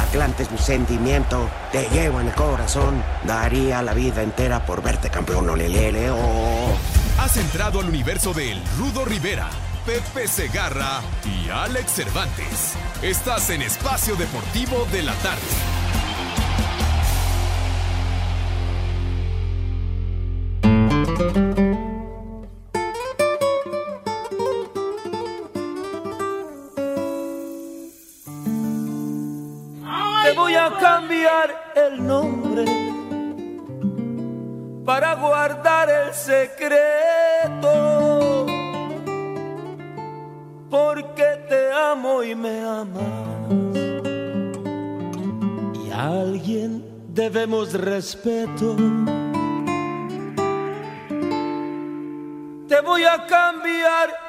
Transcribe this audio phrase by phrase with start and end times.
[0.00, 3.02] Atlante es mi sentimiento, te llevo en el corazón.
[3.24, 6.76] Daría la vida entera por verte campeón, olelele, oh.
[7.18, 9.48] Has entrado al universo de El Rudo Rivera,
[9.84, 12.74] Pepe Segarra y Alex Cervantes.
[13.02, 15.40] Estás en Espacio Deportivo de la Tarde.
[31.74, 32.64] El nombre
[34.84, 36.80] para guardar el secreto.
[40.70, 43.02] Porque te amo y me amas.
[45.84, 48.76] Y a alguien debemos respeto.
[52.68, 54.21] Te voy a cambiar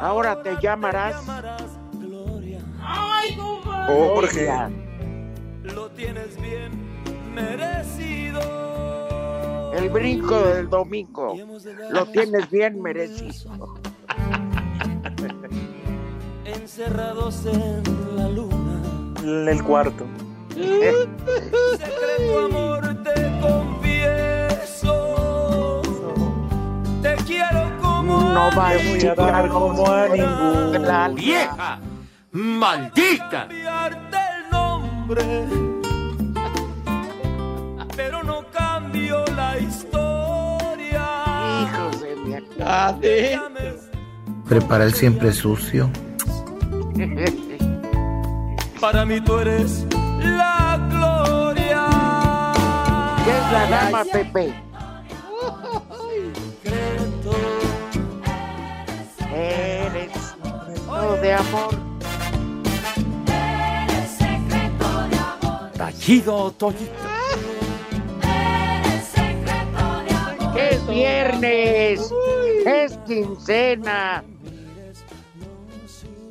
[0.00, 1.16] Ahora te llamarás
[3.86, 4.44] Jorge.
[4.44, 4.70] Gloria.
[5.62, 6.72] Lo tienes bien
[7.34, 8.40] merecido.
[9.72, 11.36] El brinco del domingo.
[11.90, 13.78] Lo tienes bien merecido.
[16.44, 17.82] Encerrados en
[18.16, 18.82] la luna.
[19.22, 20.04] En el cuarto.
[20.50, 24.92] Secreto amor te confieso.
[27.02, 27.77] Te quiero
[28.08, 30.82] No va a Voy a dar como a ningún.
[30.82, 31.78] La- ¡Vieja!
[32.32, 33.28] ¡Maldita!
[33.30, 35.22] cambiarte el nombre.
[37.96, 41.04] Pero no cambio la historia.
[41.62, 43.90] Hijos de mi Llames
[44.48, 45.90] Prepara el siempre sucio.
[48.80, 49.84] Para mí tú eres
[50.20, 51.86] la gloria.
[53.24, 54.67] ¿Qué es la dama, Pepe?
[64.18, 65.72] Secreto de amor.
[65.76, 66.92] Tachido, Toñito.
[70.54, 72.12] ¡Que es viernes!
[72.66, 74.24] ¡Es quincena!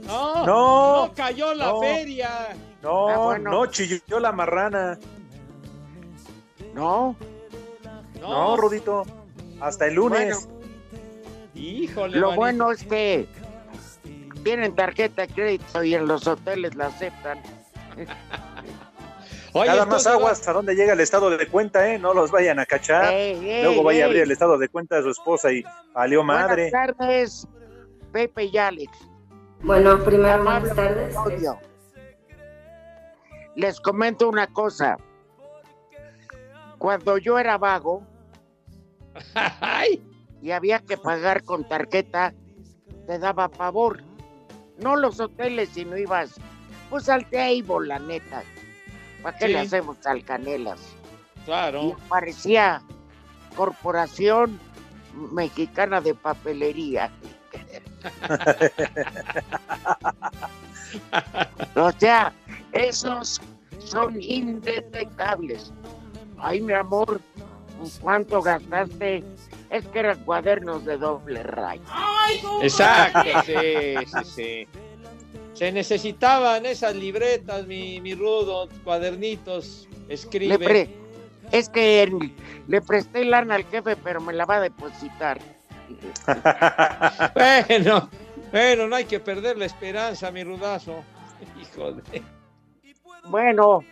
[0.06, 1.80] No, No, no cayó la no.
[1.82, 2.30] feria.
[2.82, 3.52] no, Ah, bueno.
[3.52, 4.98] no, chilló la marrana.
[6.74, 7.16] ¿No?
[8.22, 9.06] No, Rudito.
[9.60, 10.48] Hasta el lunes.
[11.56, 12.40] Híjole, Lo manito.
[12.42, 13.28] bueno es que
[14.48, 17.38] tienen tarjeta de crédito y en los hoteles la aceptan.
[19.52, 22.00] Oye, Nada más agua hasta dónde llega el estado de cuenta, ¿eh?
[22.00, 23.14] No los vayan a cachar.
[23.14, 26.24] Ey, ey, Luego vaya a abrir el estado de cuenta de su esposa y valió
[26.24, 26.70] madre.
[26.72, 27.48] Buenas tardes,
[28.14, 28.98] Pepe y Alex.
[29.64, 31.14] Bueno, primero buenas tardes.
[31.14, 31.60] auditorio.
[33.56, 34.96] Les comento una cosa.
[36.78, 38.02] Cuando yo era vago
[40.42, 42.34] y había que pagar con tarjeta,
[43.08, 44.08] te daba pavor.
[44.80, 46.36] No los hoteles, sino ibas
[46.90, 48.44] pues al table, la neta.
[49.22, 49.52] ¿Para qué Sí.
[49.54, 50.80] le hacemos al Canelas?
[51.42, 51.96] Y claro.
[52.06, 52.82] aparecía
[53.56, 54.60] Corporación
[55.32, 57.10] Mexicana de Papelería.
[61.76, 62.32] o sea,
[62.72, 63.42] esos
[63.80, 65.72] son indetectables.
[66.38, 67.20] Ay, mi amor,
[68.02, 69.24] ¿cuánto gastaste?
[69.70, 71.82] Es que eran cuadernos de doble rayo.
[72.62, 74.68] Exacto, sí, sí, sí.
[75.54, 80.58] Se necesitaban esas libretas, mi, mi rudo, cuadernitos, Le escribe.
[80.60, 80.90] pre-
[81.52, 82.10] es que
[82.68, 85.40] le presté lana al jefe, pero me la va a depositar.
[87.34, 88.10] Bueno,
[88.52, 91.04] bueno, no hay que perder la esperanza, mi rudazo.
[91.60, 92.22] Hijo de...
[93.30, 93.84] Bueno,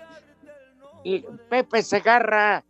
[1.04, 1.19] y
[1.50, 2.63] Pepe Segarra,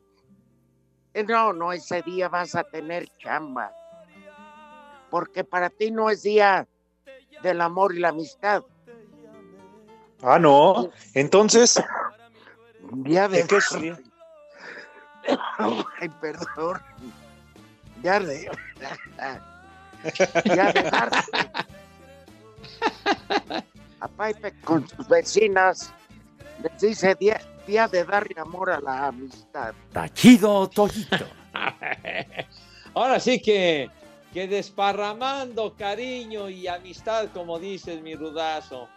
[1.23, 3.71] no, no, ese día vas a tener chamba.
[5.09, 6.67] Porque para ti no es día
[7.41, 8.63] del amor y la amistad.
[10.21, 10.89] Ah, no.
[11.13, 11.81] Entonces,
[13.03, 13.59] Ya de ¿en qué?
[15.57, 16.81] Ay, perdón.
[18.03, 18.49] Ya de.
[20.45, 21.31] ya de darse.
[24.01, 25.91] A Pipe con sus vecinas
[26.71, 29.73] les dice día, día de darle amor a la amistad.
[29.91, 31.25] Tachido, Toyito.
[32.93, 33.89] Ahora sí que,
[34.33, 38.87] que desparramando cariño y amistad, como dices, mi rudazo.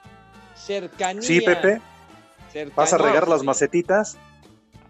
[0.55, 1.23] Cercanía.
[1.23, 1.81] Sí, Pepe.
[2.53, 2.75] cercanía.
[2.76, 4.17] ¿Vas a regar las macetitas?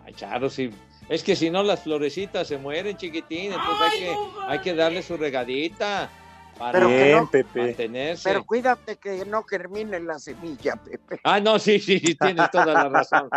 [0.05, 0.71] Ay, claro, sí.
[1.09, 3.53] Es que si no, las florecitas se mueren, chiquitín.
[3.53, 4.17] Entonces hay que,
[4.47, 6.11] hay que darle su regadita
[6.59, 7.61] para Pero que Bien, no- Pepe.
[7.61, 8.29] mantenerse.
[8.29, 11.21] Pero cuídate que no germine la semilla, Pepe.
[11.25, 13.31] Ah, no, sí, sí, sí, tienes toda la razón.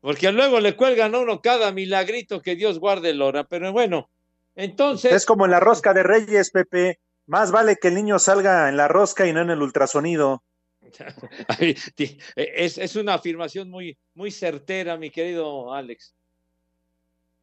[0.00, 3.44] Porque luego le cuelgan a uno cada milagrito que Dios guarde el hora.
[3.44, 4.08] Pero bueno,
[4.54, 5.12] entonces.
[5.12, 7.00] Es como en la rosca de Reyes, Pepe.
[7.26, 10.44] Más vale que el niño salga en la rosca y no en el ultrasonido.
[11.96, 16.14] Ti- es, es una afirmación muy, muy certera, mi querido Alex.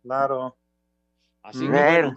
[0.04, 0.56] Claro.
[1.42, 2.14] Así que Bueno.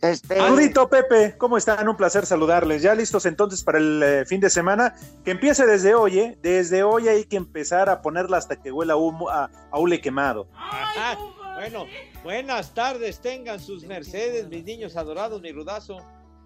[0.00, 0.12] Bueno.
[0.14, 1.88] Este, Rudito, Pepe, ¿cómo están?
[1.88, 2.82] Un placer saludarles.
[2.82, 4.94] Ya listos entonces para el eh, fin de semana.
[5.24, 6.38] Que empiece desde hoy, ¿eh?
[6.42, 10.00] Desde hoy hay que empezar a ponerla hasta que huela a humo, a, a hule
[10.00, 10.48] quemado.
[10.54, 11.18] Ajá.
[11.54, 11.86] Bueno,
[12.22, 15.98] buenas tardes, tengan sus mercedes, mis niños adorados, mi rudazo.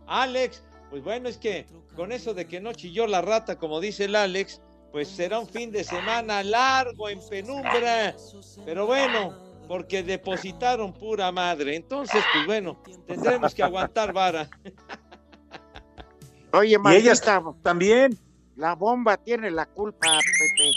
[0.07, 4.07] Alex, pues bueno, es que con eso de que no chilló la rata, como dice
[4.07, 8.15] el Alex, pues será un fin de semana largo en penumbra.
[8.65, 9.37] Pero bueno,
[9.69, 11.77] porque depositaron pura madre.
[11.77, 14.49] Entonces, pues bueno, tendremos que aguantar vara.
[16.53, 18.19] oye, Y ellas maldita, también.
[18.57, 20.73] la bomba tiene la culpa, Pepe.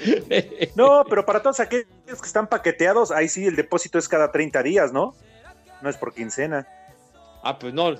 [0.76, 4.62] No, pero para todos aquellos que están paqueteados, ahí sí el depósito es cada 30
[4.62, 5.14] días, ¿no?
[5.82, 6.66] No es por quincena.
[7.42, 7.94] Ah, pues no,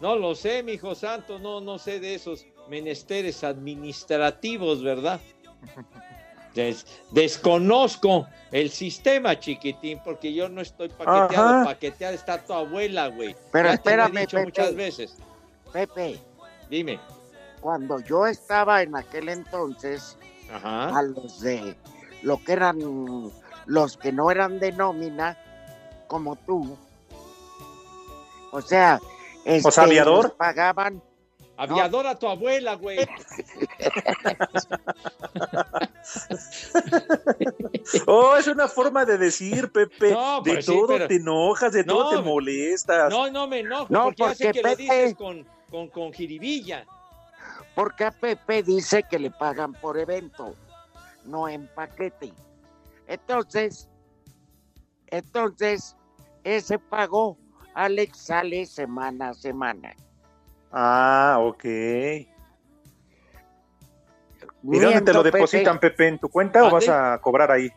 [0.00, 5.20] no lo sé, mi hijo santo, no, no sé de esos menesteres administrativos, ¿verdad?
[6.56, 11.48] Des- desconozco el sistema, chiquitín, porque yo no estoy paqueteado.
[11.60, 11.64] Ajá.
[11.66, 13.36] Paqueteada está tu abuela, güey.
[13.52, 14.44] Pero Ya te lo he espérame, dicho Pepe.
[14.46, 15.16] muchas veces.
[15.72, 16.18] Pepe,
[16.70, 16.98] Dime.
[17.60, 20.16] cuando yo estaba en aquel entonces,
[20.50, 20.98] Ajá.
[20.98, 21.76] a los de
[22.22, 22.78] lo que eran
[23.66, 25.36] los que no eran de nómina,
[26.08, 26.76] como tú,
[28.52, 28.98] o sea,
[29.44, 30.24] este, aviador.
[30.24, 31.02] les pagaban,
[31.58, 32.98] Aviadora tu abuela, güey.
[38.06, 40.12] Oh, es una forma de decir, Pepe.
[40.12, 43.10] No, de sí, todo pero- te enojas, de todo No, te molestas.
[43.10, 45.88] No, no me enojo, No, porque ya sé porque que lo Pepe- dices con, con,
[45.88, 46.86] con jiribilla.
[47.74, 50.54] porque a Pepe dice que le pagan por evento,
[51.24, 52.32] no en paquete.
[53.06, 53.88] Entonces,
[55.08, 55.96] entonces,
[56.44, 57.38] ese pago,
[57.74, 59.94] Alex sale semana a semana.
[60.72, 61.64] Ah, ok.
[64.72, 66.08] ¿Y dónde te lo depositan, Pepe?
[66.08, 67.14] ¿En tu cuenta o vas ¿Mande?
[67.14, 67.70] a cobrar ahí?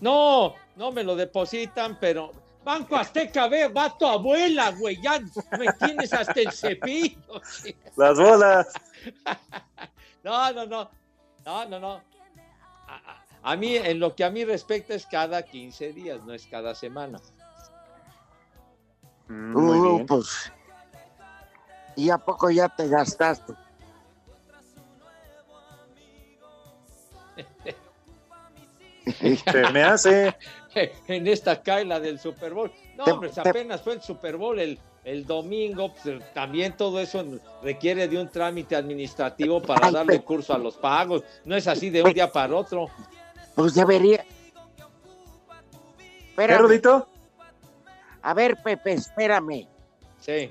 [0.00, 2.30] No, no me lo depositan, pero
[2.64, 5.20] Banco Azteca, ve, va tu abuela, güey, ya
[5.58, 7.40] me tienes hasta el cepillo.
[7.96, 8.68] Las bolas.
[10.24, 10.90] No, no, no,
[11.44, 12.00] no, no, no.
[13.42, 16.74] A, mí, en lo que a mí respecta, es cada 15 días, no es cada
[16.74, 17.18] semana.
[19.28, 20.06] Mm, muy Uh, bien.
[20.06, 20.50] pues,
[21.96, 23.52] ¿y a poco ya te gastaste?
[29.04, 30.34] Se me hace.
[31.06, 32.72] En esta caila del Super Bowl.
[32.96, 36.98] No, Te- hombre, te- apenas fue el Super Bowl el, el domingo, pues, también todo
[36.98, 37.24] eso
[37.62, 41.22] requiere de un trámite administrativo para Ay, darle curso a los pagos.
[41.44, 42.88] No es así de un día para otro.
[43.54, 44.24] Pues debería.
[44.24, 44.82] ¿Qué,
[46.30, 46.60] Espérame.
[46.62, 47.08] Rudito?
[48.22, 49.68] A ver, Pepe, espérame.
[50.18, 50.50] Sí.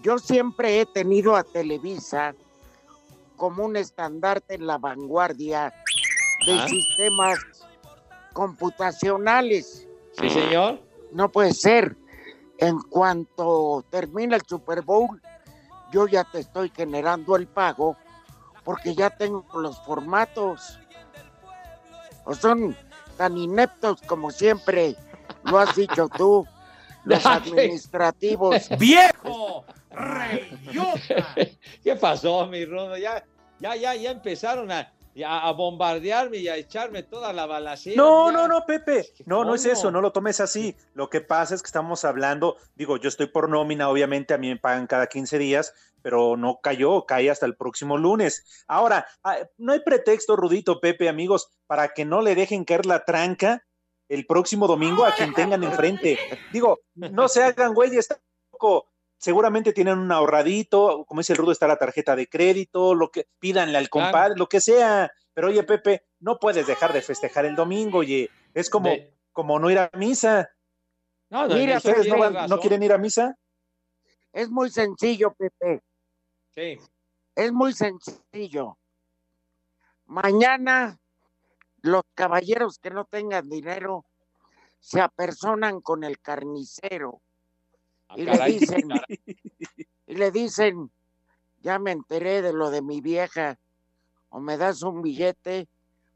[0.00, 2.36] Yo siempre he tenido a Televisa
[3.36, 5.74] como un estandarte en la vanguardia
[6.46, 6.68] de Ah.
[6.68, 7.36] sistemas
[8.32, 9.88] computacionales.
[10.12, 10.80] Sí, señor.
[11.12, 11.96] No puede ser.
[12.58, 15.20] En cuanto termina el Super Bowl,
[15.92, 17.96] yo ya te estoy generando el pago
[18.64, 20.78] porque ya tengo los formatos.
[22.24, 22.76] O son
[23.16, 24.94] tan ineptos como siempre
[25.44, 26.46] lo has dicho tú,
[27.04, 28.68] los administrativos.
[28.78, 29.64] ¡Viejo!
[29.90, 31.34] ¡Reyota!
[31.82, 32.96] ¿Qué pasó, mi Rodo?
[32.96, 33.24] Ya,
[33.58, 37.96] ya, ya, ya empezaron a, ya a bombardearme y a echarme toda la balacera.
[37.96, 38.36] No, ya.
[38.36, 39.06] no, no, Pepe.
[39.26, 40.76] No, no es eso, no lo tomes así.
[40.94, 44.48] Lo que pasa es que estamos hablando, digo, yo estoy por nómina, obviamente a mí
[44.48, 48.64] me pagan cada 15 días, pero no cayó, cae hasta el próximo lunes.
[48.66, 53.04] Ahora, ah, no hay pretexto, Rudito, Pepe, amigos, para que no le dejen caer la
[53.04, 53.64] tranca
[54.08, 56.18] el próximo domingo a quien tengan enfrente.
[56.52, 58.89] Digo, no se hagan güeyes tampoco.
[59.20, 63.28] Seguramente tienen un ahorradito, como dice el Rudo, está la tarjeta de crédito, lo que
[63.38, 65.12] pídanle al compadre, lo que sea.
[65.34, 69.58] Pero oye, Pepe, no puedes dejar de festejar el domingo, oye, es como, De- como
[69.58, 70.50] no ir a misa.
[71.28, 73.36] No, no, Mira, ¿Ustedes no, van- no quieren ir a misa?
[74.32, 75.82] Es muy sencillo, Pepe.
[76.54, 76.78] Sí.
[77.36, 78.78] Es muy sencillo.
[80.06, 80.98] Mañana
[81.82, 84.04] los caballeros que no tengan dinero
[84.80, 87.20] se apersonan con el carnicero
[88.10, 88.52] Ah, y caray.
[88.52, 88.88] le dicen,
[90.08, 90.90] y le dicen,
[91.60, 93.56] ya me enteré de lo de mi vieja,
[94.30, 95.68] o me das un billete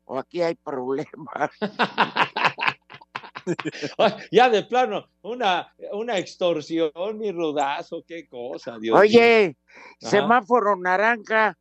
[0.04, 1.50] o aquí hay problemas.
[4.32, 9.00] ya de plano, una, una extorsión, mi rudazo, qué cosa, Dios mío.
[9.00, 9.56] Oye,
[10.02, 10.10] Ajá.
[10.10, 11.56] semáforo naranja,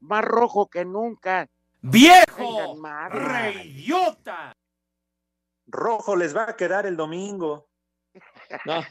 [0.00, 1.48] más rojo que nunca.
[1.80, 2.76] ¡Viejo!
[3.08, 4.56] ¡Reyota!
[5.66, 7.68] Rojo les va a quedar el domingo.
[8.66, 8.84] No.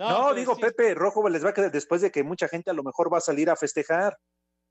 [0.00, 0.62] No, No, digo, sí.
[0.62, 3.18] Pepe, rojo les va a quedar después de que mucha gente a lo mejor va
[3.18, 4.16] a salir a festejar.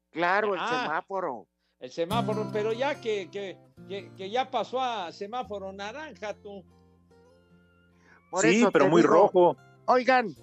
[0.09, 0.81] Claro, el Ah.
[0.85, 1.45] semáforo.
[1.79, 3.55] El semáforo, pero ya que, que,
[3.87, 6.65] que, que ya pasó a semáforo naranja, tú.
[8.31, 9.57] Por sí, eso pero muy digo, rojo.
[9.85, 10.35] Oigan,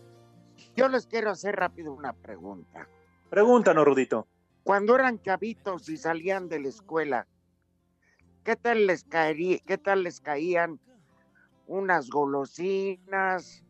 [0.76, 2.88] yo les quiero hacer rápido una pregunta.
[3.28, 4.28] Pregúntanos, Rudito.
[4.62, 7.26] Cuando eran chavitos y salían de la escuela,
[8.44, 10.78] ¿qué tal les caería, qué tal les caían
[11.66, 13.64] unas golosinas,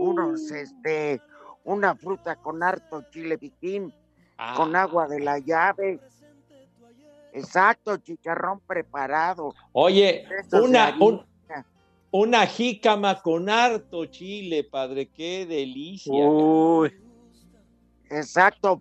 [0.00, 1.20] unos este,
[1.64, 3.92] una fruta con harto chile piquín,
[4.42, 6.00] Ah, con agua de la llave?
[7.32, 9.54] Exacto, chicharrón preparado.
[9.72, 11.24] Oye, una, un-
[12.10, 16.12] una jícama con harto chile, padre, qué delicia.
[16.12, 16.90] Uy,
[18.08, 18.80] Exacto.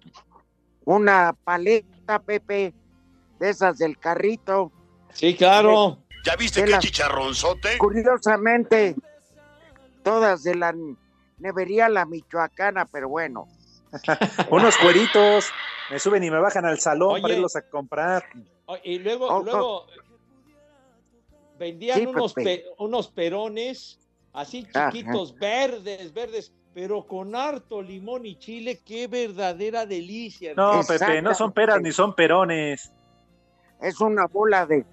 [0.86, 2.74] Una paleta, Pepe,
[3.40, 4.72] de esas del carrito.
[5.14, 6.00] Sí, claro.
[6.26, 7.78] ¿Ya viste qué las- chicharronzote?
[7.78, 8.96] Curiosamente,
[10.04, 10.74] todas de la
[11.40, 13.48] nevería La Michoacana, pero bueno.
[14.52, 15.50] unos cueritos.
[15.90, 17.22] Me suben y me bajan al salón Oye.
[17.22, 18.24] para irlos a comprar.
[18.84, 19.44] Y luego, Oh, oh.
[19.44, 19.86] luego
[21.58, 24.00] vendían Sí, unos, pe- unos perones
[24.34, 24.92] así Ajá.
[24.92, 30.54] chiquitos, verdes, verdes, pero con harto limón y chile, qué verdadera delicia.
[30.56, 30.82] No.
[30.88, 32.92] Pepe, no son peras ni son perones.
[33.82, 34.86] Es una bola de.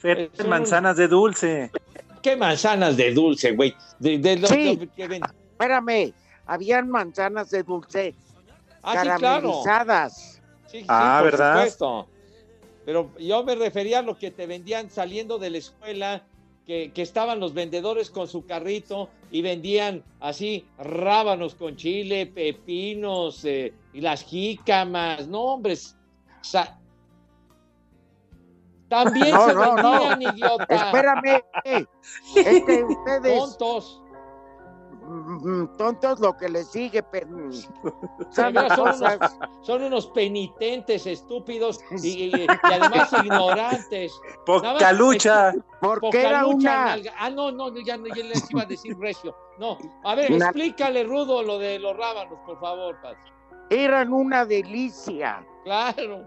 [0.00, 1.70] Fer- Es un- manzanas de dulce.
[2.22, 3.74] Qué manzanas de dulce, güey.
[3.98, 4.88] De, de lo- Sí.
[4.96, 5.22] que ven-
[5.52, 6.12] Espérame,
[6.46, 8.14] habían manzanas de dulce
[8.82, 9.20] Ah, sí, claro.
[9.20, 10.40] caramelizadas.
[10.66, 11.54] Sí, sí, Ah, por ¿verdad?
[11.54, 12.08] supuesto.
[12.84, 16.24] Pero yo me refería a lo que te vendían saliendo de la escuela,
[16.64, 23.44] que, que estaban los vendedores con su carrito y vendían así rábanos con chile, pepinos
[23.44, 25.26] eh, y las jícamas.
[25.28, 25.96] No, hombres.
[26.40, 26.77] sa-
[28.88, 30.20] También No, se no, no.
[30.20, 30.64] idiota.
[30.68, 31.86] Espérame, es
[32.64, 34.02] que ustedes, Tontos.
[35.02, 37.52] mm, tontos, lo que les sigue, pe- mm,
[38.30, 44.12] son, unos, son unos penitentes, estúpidos y, y- y además ignorantes.
[44.46, 45.52] Poca lucha.
[45.80, 46.96] Porque era una.
[47.18, 49.34] Ah, no, no, ya, ya les iba a decir recio.
[49.58, 53.16] No, a ver, Una- explícale, Rudo, lo de los rábanos, por favor, Paz.
[53.70, 55.46] Eran una delicia.
[55.64, 56.26] Claro.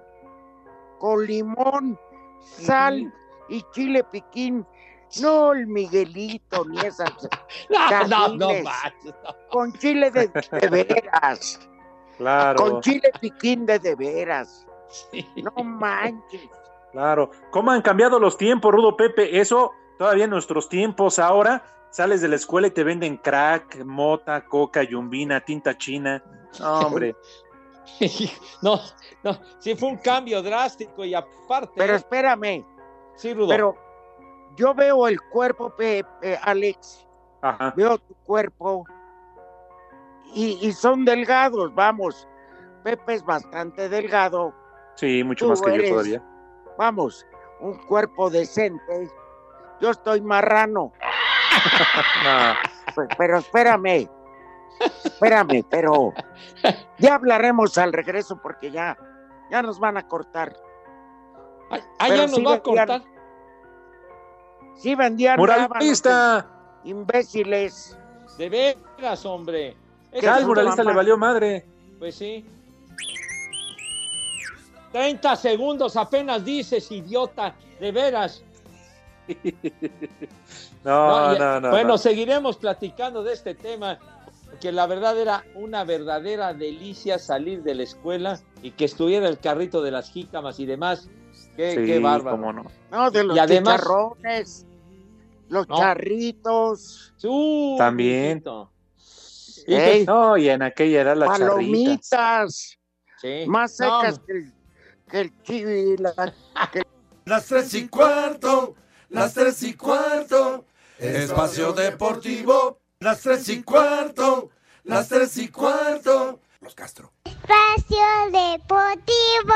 [1.00, 2.00] Con limón,
[2.42, 3.14] sal
[3.50, 4.66] y chile piquín.
[5.22, 7.12] No el Miguelito ni esas.
[7.70, 9.36] No, no, no, manches, no.
[9.50, 11.60] Con chile de, de veras.
[12.18, 14.66] Claro, Con chile piquín de de veras.
[14.90, 15.26] Sí.
[15.36, 16.50] No manches.
[16.92, 17.32] claro.
[17.52, 19.40] ¿Cómo han cambiado los tiempos, Rudo Pepe?
[19.40, 21.64] Eso todavía en nuestros tiempos ahora.
[21.90, 26.24] Sales de la escuela y te venden crack, mota, coca, yumbina, tinta china.
[26.60, 27.16] No, hombre.
[28.62, 28.80] No,
[29.24, 31.74] no, sí fue un cambio drástico y aparte.
[31.76, 32.64] Pero espérame,
[33.16, 33.50] sí, Rudo.
[33.50, 33.76] pero
[34.56, 37.08] yo veo el cuerpo, Pepe, Alex.
[37.42, 37.74] Ajá.
[37.76, 38.86] Veo tu cuerpo
[40.34, 42.28] y, y son delgados, vamos.
[42.84, 44.54] Pepe es bastante delgado.
[44.96, 46.24] Sí, mucho Tú más que yo todavía.
[46.78, 47.26] Vamos,
[47.60, 49.10] un cuerpo decente.
[49.80, 50.92] Yo estoy marrano.
[52.24, 52.54] No.
[52.96, 54.08] Pe- Pero espérame,
[55.04, 56.14] espérame, pero
[56.98, 58.98] ya hablaremos al regreso porque ya,
[59.50, 60.56] ya nos van a cortar.
[62.00, 63.04] Ah, ya nos sí va a vendían- cortar.
[64.78, 66.48] Sí vendían ¡Muralista!
[66.84, 67.98] imbéciles.
[68.38, 69.76] De veras, hombre.
[70.22, 70.92] Ya al muralista mamá.
[70.92, 71.66] le valió madre.
[72.00, 72.46] Pues sí.
[74.92, 77.54] 30 segundos apenas dices, idiota.
[77.80, 78.44] De veras.
[80.84, 81.70] No, no, no.
[81.70, 81.98] bueno, no.
[82.00, 84.00] seguiremos platicando de este tema,
[84.62, 89.40] porque la verdad era una verdadera delicia salir de la escuela y que estuviera el
[89.40, 91.10] carrito de las jícamas y demás.
[91.56, 92.38] Qué, Sí, qué bárbaro.
[92.38, 92.66] cómo no.
[92.92, 94.68] No, de los Y además- chicharrones,
[95.50, 95.78] los No.
[95.80, 97.12] charritos.
[97.24, 98.44] Uh, También.
[99.66, 100.04] ¿Eh?
[100.06, 102.78] No, y en aquella era la Palomitas.
[103.20, 103.46] Sí.
[103.48, 104.54] Más secas que, el,
[105.10, 105.96] que el chivi.
[107.26, 108.76] Las tres y cuarto,
[109.10, 110.66] las tres y cuarto.
[111.00, 114.52] Espacio Deportivo, las tres y cuarto,
[114.84, 116.40] las tres y cuarto.
[116.62, 117.12] Los Castro.
[117.26, 117.98] Espacio
[118.32, 119.56] Deportivo.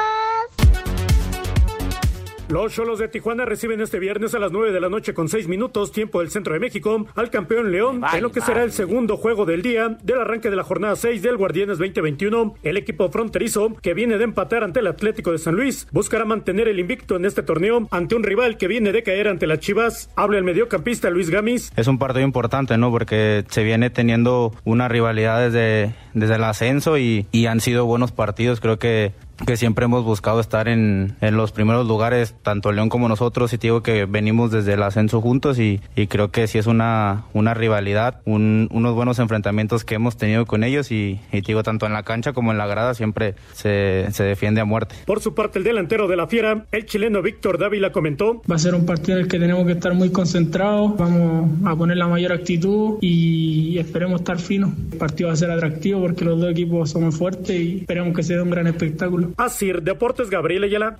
[2.47, 5.47] Los Cholos de Tijuana reciben este viernes a las 9 de la noche con 6
[5.47, 9.17] minutos, tiempo del centro de México, al campeón León, en lo que será el segundo
[9.17, 12.53] juego del día del arranque de la jornada 6 del Guardianes 2021.
[12.61, 16.67] El equipo fronterizo, que viene de empatar ante el Atlético de San Luis, buscará mantener
[16.67, 20.11] el invicto en este torneo ante un rival que viene de caer ante las Chivas.
[20.15, 21.71] Habla el mediocampista Luis Gamis.
[21.75, 22.91] Es un partido importante, ¿no?
[22.91, 28.11] Porque se viene teniendo una rivalidad desde, desde el ascenso y, y han sido buenos
[28.11, 28.59] partidos.
[28.59, 29.13] Creo que
[29.45, 33.57] que siempre hemos buscado estar en, en, los primeros lugares, tanto León como nosotros, y
[33.57, 37.25] te digo que venimos desde el ascenso juntos y, y creo que sí es una,
[37.33, 41.63] una rivalidad, un, unos buenos enfrentamientos que hemos tenido con ellos y, y, te digo,
[41.63, 44.95] tanto en la cancha como en la grada siempre se, se, defiende a muerte.
[45.05, 48.41] Por su parte, el delantero de la Fiera, el chileno Víctor Dávila comentó.
[48.49, 51.75] Va a ser un partido en el que tenemos que estar muy concentrados, vamos a
[51.75, 54.71] poner la mayor actitud y esperemos estar finos.
[54.91, 58.15] El partido va a ser atractivo porque los dos equipos son muy fuertes y esperemos
[58.15, 59.24] que sea un gran espectáculo.
[59.37, 60.97] Asir Deportes, Gabriel Ayala.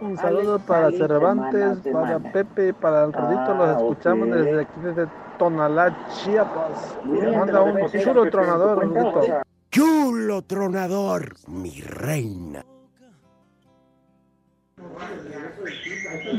[0.00, 5.06] Un saludo para Cervantes, para Pepe, para el Rodito, los escuchamos desde aquí, desde
[5.38, 6.96] Tonalá, Chiapas.
[7.04, 9.42] Manda un chulo tronador, Rodito.
[9.70, 12.64] Chulo tronador, mi reina.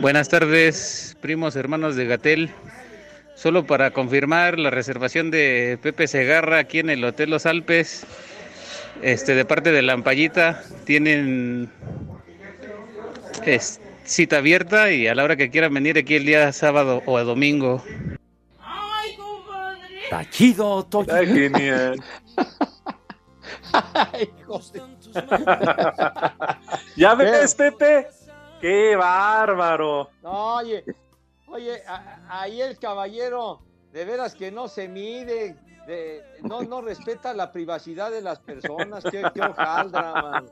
[0.02, 2.52] Buenas tardes, primos hermanos de Gatel.
[3.36, 8.06] Solo para confirmar la reservación de Pepe Segarra aquí en el Hotel Los Alpes,
[9.02, 11.70] este de parte de Lampallita, tienen
[13.46, 17.20] es, cita abierta y a la hora que quieran venir aquí el día sábado o
[17.20, 17.84] el domingo.
[18.60, 20.04] ¡Ay, compadre!
[20.04, 22.04] Está chido, Ay, genial.
[23.94, 24.30] Ay,
[26.96, 28.08] ¿Ya ves, Pepe?
[28.60, 30.10] ¡Qué bárbaro!
[30.24, 30.84] No, oye,
[31.48, 31.82] oye,
[32.30, 38.12] ahí el caballero, de veras que no se mide, de, no, no respeta la privacidad
[38.12, 40.50] de las personas, qué, qué hojaldra, man.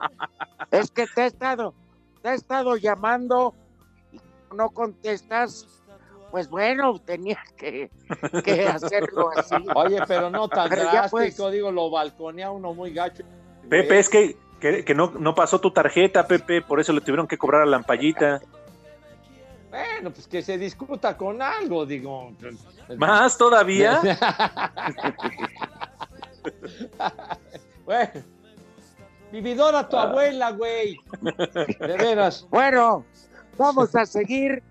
[0.71, 1.73] Es que te he estado,
[2.21, 3.53] te he estado llamando
[4.11, 4.19] y
[4.53, 5.67] no contestas.
[6.31, 7.89] Pues bueno, tenía que,
[8.43, 9.55] que hacerlo así.
[9.73, 11.51] Oye, pero no tan pero drástico, pues...
[11.53, 13.23] digo, lo balconea uno muy gacho.
[13.69, 17.27] Pepe, es que que, que no, no, pasó tu tarjeta, Pepe, por eso le tuvieron
[17.27, 18.41] que cobrar a la ampallita.
[19.69, 22.31] Bueno, pues que se discuta con algo, digo.
[22.97, 24.01] ¿Más todavía?
[27.85, 28.11] bueno,
[29.31, 30.97] vividora tu abuela, güey.
[31.21, 32.47] De veras.
[32.49, 33.05] Bueno,
[33.57, 34.63] vamos a seguir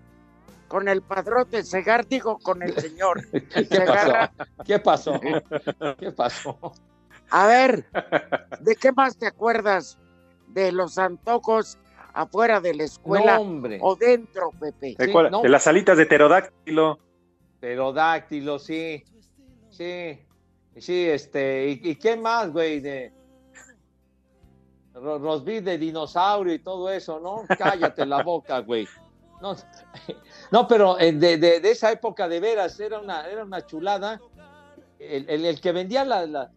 [0.67, 3.27] con el padrote Segar, digo, con el señor.
[3.31, 4.13] ¿Qué pasó?
[4.65, 5.19] ¿Qué pasó?
[5.99, 6.73] ¿Qué pasó?
[7.29, 7.85] A ver,
[8.61, 9.97] ¿de qué más te acuerdas?
[10.47, 11.77] ¿De los antojos
[12.13, 14.95] afuera de la escuela no, o dentro, Pepe?
[14.97, 15.41] ¿De, sí, no.
[15.41, 16.99] de, las alitas de pterodáctilo.
[17.59, 19.03] Pterodáctilo, sí.
[19.69, 20.19] Sí.
[20.77, 21.69] Sí, este.
[21.69, 22.79] ¿Y, y qué más, güey?
[22.79, 23.13] De
[24.93, 27.43] rosbif de dinosaurio y todo eso, ¿no?
[27.57, 28.87] Cállate la boca, güey.
[29.41, 29.55] No,
[30.51, 34.21] no pero de, de, de, esa época de veras era una, era una chulada.
[34.99, 36.51] El, el, el que vendía la, la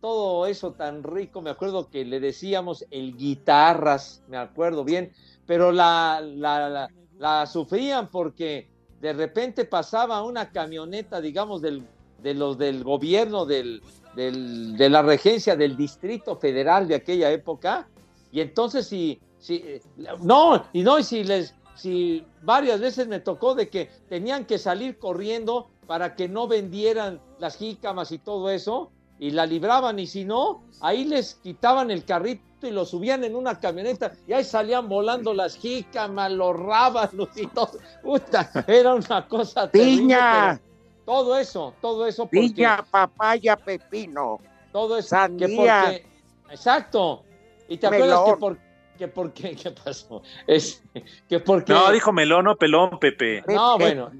[0.00, 5.12] todo, eso tan rico, me acuerdo que le decíamos el guitarras, me acuerdo bien,
[5.46, 8.68] pero la, la, la, la sufrían porque
[9.00, 11.84] de repente pasaba una camioneta, digamos, del,
[12.22, 13.82] de los del gobierno, del,
[14.14, 17.88] del, de la regencia del Distrito Federal de aquella época,
[18.30, 19.80] y entonces si, si
[20.22, 24.58] no, y no, y si les, si varias veces me tocó de que tenían que
[24.58, 30.06] salir corriendo para que no vendieran las jícamas y todo eso, y la libraban, y
[30.06, 34.44] si no, ahí les quitaban el carrito y lo subían en una camioneta y ahí
[34.44, 37.78] salían volando las jícamas, los rábanos y todo.
[38.02, 40.58] Puta, era una cosa Piña.
[40.58, 40.62] Terrible,
[41.04, 42.24] todo eso, todo eso.
[42.24, 44.38] Porque, Piña, papaya, pepino.
[44.72, 45.10] Todo eso.
[45.10, 45.46] Sandía.
[45.46, 46.06] Que porque,
[46.50, 47.22] exacto.
[47.68, 48.58] Y te acuerdas que por
[48.98, 50.22] que por qué, ¿qué pasó?
[50.46, 50.82] Es
[51.28, 53.42] que porque No, dijo melón o pelón, Pepe.
[53.48, 54.10] No, bueno.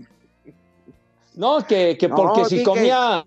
[1.34, 2.64] No, que, que porque no, si dije...
[2.64, 3.24] comía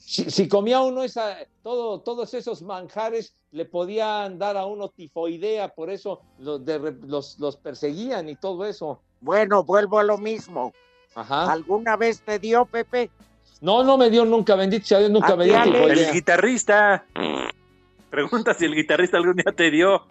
[0.00, 5.68] si, si, comía uno esa, todo, todos esos manjares le podían dar a uno tifoidea,
[5.74, 9.00] por eso los, de, los, los, perseguían y todo eso.
[9.20, 10.72] Bueno, vuelvo a lo mismo.
[11.14, 11.52] Ajá.
[11.52, 13.10] ¿Alguna vez te dio, Pepe?
[13.60, 16.08] No, no me dio nunca, bendito sea Dios, nunca me dio tifoidea.
[16.08, 17.04] El guitarrista.
[18.10, 20.06] Pregunta si el guitarrista algún día te dio.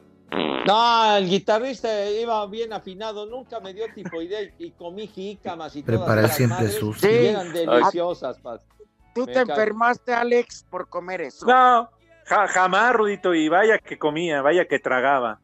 [0.65, 5.83] No, el guitarrista iba bien afinado, nunca me dio tifoidea y, y comí jícamas y
[5.83, 7.07] Prepara todas siempre madres, Sí.
[7.07, 8.39] eran deliciosas.
[8.39, 8.59] pa.
[9.13, 11.45] ¿Tú Me te enfermaste, Alex, por comer eso?
[11.45, 11.89] No,
[12.25, 15.39] ja- jamás, Rudito, y vaya que comía, vaya que tragaba.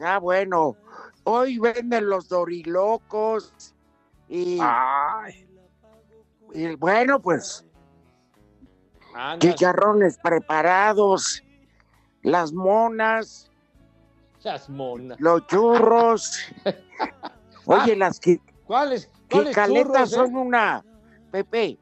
[0.00, 0.76] Ah, bueno.
[1.24, 3.74] Hoy venden los dorilocos
[4.28, 5.46] y, Ay,
[6.54, 7.64] y bueno, pues
[9.14, 11.42] Andas, chicharrones preparados,
[12.22, 13.50] las monas,
[14.38, 15.16] seas mona.
[15.18, 16.38] los churros.
[17.66, 19.10] Oye, las qui- ¿Cuáles?
[19.30, 20.14] ¿Cuáles quicaletas churros, eh?
[20.16, 20.84] son una,
[21.30, 21.78] Pepe,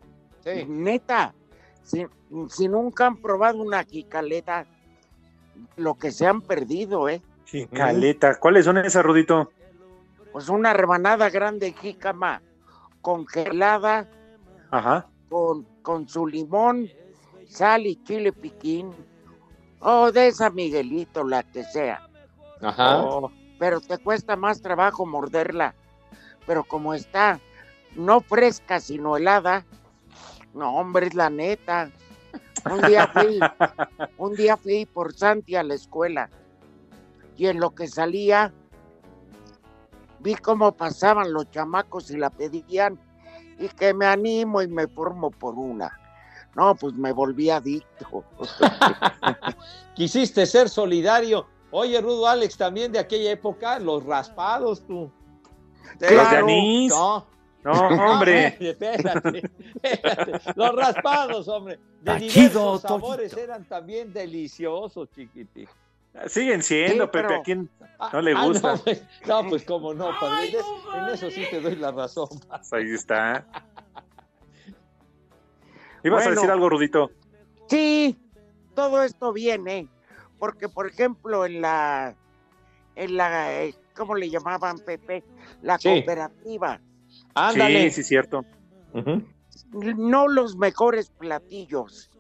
[0.46, 0.64] Sí.
[0.68, 1.35] neta,
[1.82, 2.06] si,
[2.48, 4.64] si nunca han probado una quicaleta,
[5.76, 7.20] lo que se han perdido, ¿eh?
[7.72, 8.38] caleta.
[8.38, 9.50] ¿Cuáles son esas, Rudito?
[10.32, 12.42] Pues una rebanada grande de jícama
[13.00, 14.09] congelada
[14.70, 15.06] Ajá.
[15.28, 16.88] con, con su limón,
[17.48, 18.92] sal y chile piquín.
[19.80, 22.09] O de esa Miguelito, la que sea.
[22.61, 23.02] Ajá.
[23.02, 25.74] Oh, Pero te cuesta más trabajo morderla.
[26.46, 27.40] Pero como está
[27.94, 29.64] no fresca, sino helada,
[30.56, 31.90] no, hombre, es la neta.
[32.70, 33.38] Un día fui,
[34.18, 36.30] un día fui por Santi a la escuela.
[37.36, 38.52] Y en lo que salía,
[40.20, 42.98] vi cómo pasaban los chamacos y la pedían.
[43.58, 45.92] Y que me animo y me formo por una.
[46.54, 48.24] No, pues me volví adicto.
[49.94, 51.46] Quisiste ser solidario.
[51.70, 55.12] Oye, Rudo Alex, también de aquella época, los raspados, tú.
[56.00, 56.90] Los de anís.
[56.90, 57.26] No,
[57.66, 57.72] No,
[58.12, 58.46] hombre.
[58.61, 59.50] espérate,
[59.83, 60.52] espérate.
[60.55, 61.79] Los raspados, hombre.
[62.00, 65.66] De Taquido, diversos sabores eran también deliciosos, chiquiti.
[66.29, 67.35] Siguen siendo, Sí, Pepe.
[67.35, 68.74] ¿A quién Ah, no le ah, gusta?
[68.74, 70.52] no, pues, no, pues como no, padre.
[70.94, 72.29] En, en eso sí te doy la razón.
[72.48, 73.46] Pues Ahí está.
[76.05, 77.11] ¿Ibas a decir algo, Rudito?
[77.68, 78.16] Sí,
[78.74, 79.88] todo esto viene
[80.38, 82.14] porque, por ejemplo, en la,
[82.94, 85.24] en la, eh, ¿cómo le llamaban Pepe?
[85.62, 86.05] La Sí.
[87.37, 87.90] Ándale.
[87.90, 88.44] Sí, sí, cierto.
[89.72, 92.11] No los mejores platillos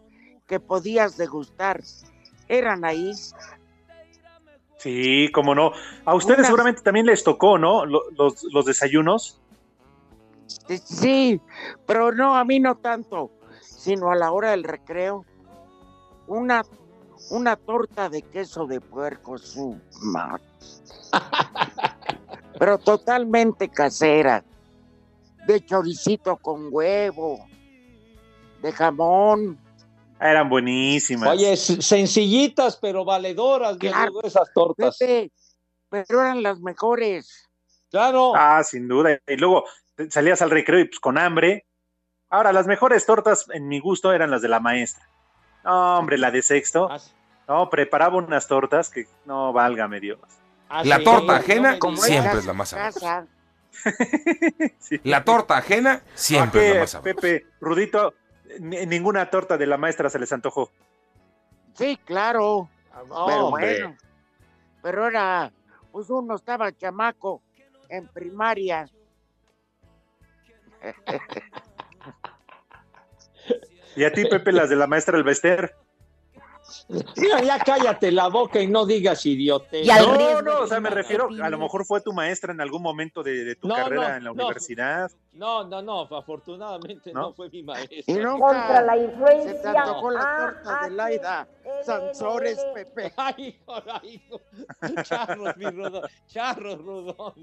[0.46, 1.82] que podías degustar
[2.48, 3.12] eran ahí.
[4.78, 5.72] Sí, cómo no.
[6.04, 7.86] A ustedes Unas- seguramente también les tocó, ¿no?
[7.86, 9.40] Lo- Los, los desayunos.
[10.84, 11.40] Sí,
[11.86, 13.30] pero no, a mí no tanto,
[13.62, 15.24] sino a la hora del recreo.
[16.26, 16.62] Una,
[17.30, 20.42] una torta de queso de puerco, su madre.
[22.58, 24.42] Pero totalmente casera.
[25.46, 27.46] De choricito con huevo,
[28.62, 29.58] de jamón.
[30.20, 31.28] Eran buenísimas.
[31.28, 34.22] Oye, sencillitas, pero valedoras, Claro.
[34.22, 34.96] esas tortas.
[34.98, 35.30] Pepe,
[35.90, 37.48] pero eran las mejores.
[37.90, 38.32] Claro.
[38.34, 39.18] Ah, sin duda.
[39.26, 39.64] Y luego
[40.10, 41.66] salías al recreo y pues con hambre.
[42.28, 45.06] Ahora, las mejores tortas, en mi gusto, eran las de la maestra.
[45.64, 46.88] No, hombre, la de sexto.
[46.90, 46.98] Ah,
[47.48, 50.18] No, preparaba unas tortas que no válgame Dios.
[50.68, 51.96] ah, La sí, torta ajena Como.
[51.98, 53.26] Siempre es la más sabrosa.
[54.78, 55.00] Sí.
[55.04, 57.14] La torta ajena siempre es ¿A la más sabrosa.
[57.20, 58.14] Pepe, Rudito,
[58.60, 60.70] ni- ninguna torta de la maestra se les antojó.
[61.74, 62.68] Sí, claro.
[63.08, 63.80] No, pero hombre.
[63.82, 63.96] bueno.
[64.82, 65.52] Pero era,
[65.92, 67.42] pues uno estaba chamaco
[67.88, 68.88] en primaria.
[73.96, 75.74] Y a ti, Pepe, las de la maestra Elvester.
[77.16, 79.82] Mira, ya cállate la boca y no digas idiote.
[79.82, 82.60] Y No, riesgo no, o sea, me refiero, a lo mejor fue tu maestra en
[82.60, 84.32] algún momento de, de tu No, carrera no, en la no.
[84.34, 85.10] universidad.
[85.32, 87.32] No, no, no, afortunadamente no, ¿No?
[87.34, 88.14] fue mi Y maestra.
[88.14, 89.70] nunca Contra la se te influencia.
[89.82, 91.70] antojó la Ah, torta ah, de Laida sí.
[91.84, 92.58] Sansores.
[92.74, 93.12] Pepe.
[93.16, 93.58] Ay,
[94.02, 94.40] ay, hijo.
[95.02, 96.02] Charros, mi rudo.
[96.28, 97.34] Charros, rudo.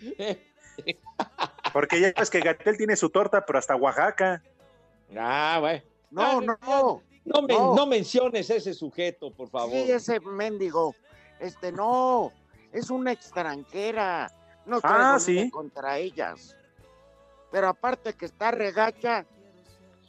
[1.72, 4.42] Porque ya ves que Gatel tiene su torta, pero hasta Oaxaca.
[5.16, 5.82] Ah, güey.
[6.10, 7.02] No, no, no.
[7.34, 7.74] No, me- No.
[7.74, 9.72] no menciones ese sujeto, por favor.
[9.72, 10.94] Sí, ese mendigo.
[11.40, 12.32] Este, no.
[12.72, 14.30] Es una extranjera.
[14.66, 15.50] No Ah, nada sí.
[15.50, 16.54] contra ellas.
[17.50, 19.24] Pero aparte que está regacha,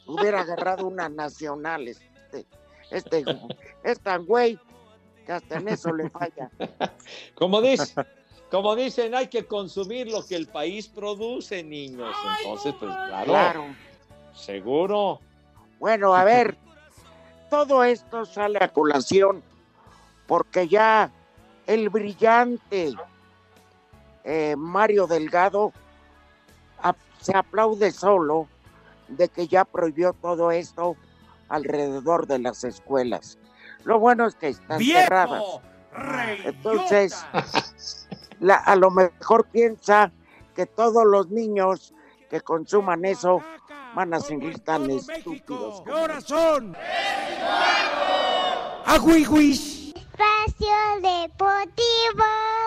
[0.05, 1.87] hubiera agarrado una nacional.
[1.87, 2.45] Este,
[2.91, 3.23] este,
[3.83, 4.59] es tan güey
[5.25, 6.49] que hasta en eso le falla.
[7.35, 7.93] Como dice,
[8.51, 12.13] como dicen, hay que consumir lo que el país produce, niños.
[12.39, 13.65] Entonces, pues claro, Claro.
[14.33, 15.21] seguro.
[15.79, 16.57] Bueno, a ver,
[17.49, 19.43] todo esto sale a colación
[20.27, 21.11] porque ya
[21.67, 22.93] el brillante
[24.23, 25.71] eh, Mario Delgado
[27.21, 28.47] se aplaude solo
[29.09, 30.95] de que ya prohibió todo esto
[31.49, 33.37] alrededor de las escuelas.
[33.83, 35.43] Lo bueno es que están cerradas.
[36.45, 37.25] Entonces,
[38.39, 40.11] la- a lo mejor piensa
[40.55, 41.93] que todos los niños
[42.29, 43.41] que consuman eso
[43.95, 45.81] van a seguir tan estúpidos.
[45.83, 45.91] ¿Qué
[48.85, 52.58] Espacio Espacio Deportivo.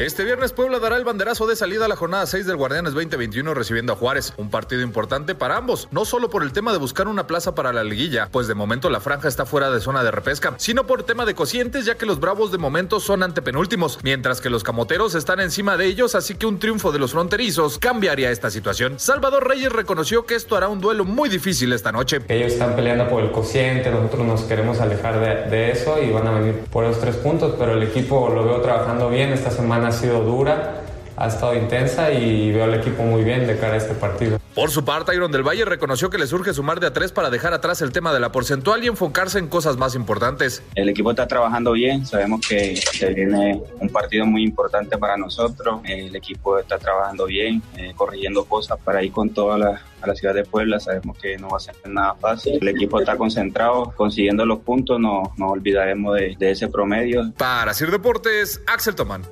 [0.00, 3.52] Este viernes Puebla dará el banderazo de salida a la jornada 6 del Guardianes 2021
[3.52, 7.06] recibiendo a Juárez, un partido importante para ambos, no solo por el tema de buscar
[7.06, 10.10] una plaza para la liguilla, pues de momento la franja está fuera de zona de
[10.10, 14.40] repesca, sino por tema de cocientes ya que los Bravos de momento son antepenúltimos, mientras
[14.40, 18.30] que los Camoteros están encima de ellos, así que un triunfo de los fronterizos cambiaría
[18.30, 18.98] esta situación.
[18.98, 22.22] Salvador Reyes reconoció que esto hará un duelo muy difícil esta noche.
[22.28, 26.26] Ellos están peleando por el cociente, nosotros nos queremos alejar de, de eso y van
[26.26, 29.89] a venir por esos tres puntos, pero el equipo lo veo trabajando bien esta semana
[29.90, 30.82] ha sido dura,
[31.16, 34.38] ha estado intensa y veo al equipo muy bien de cara a este partido.
[34.54, 37.30] Por su parte, Iron del Valle reconoció que le surge sumar de a tres para
[37.30, 40.62] dejar atrás el tema de la porcentual y enfocarse en cosas más importantes.
[40.74, 45.80] El equipo está trabajando bien, sabemos que se viene un partido muy importante para nosotros,
[45.84, 50.14] el equipo está trabajando bien, eh, corrigiendo cosas para ir con toda la, a la
[50.14, 53.92] ciudad de Puebla, sabemos que no va a ser nada fácil, el equipo está concentrado,
[53.96, 57.32] consiguiendo los puntos, no nos olvidaremos de, de ese promedio.
[57.36, 59.22] Para Sir Deportes, Axel Tomán.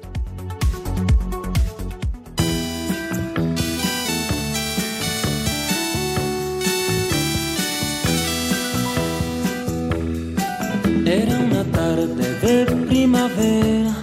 [11.89, 13.95] Tarde de primavera.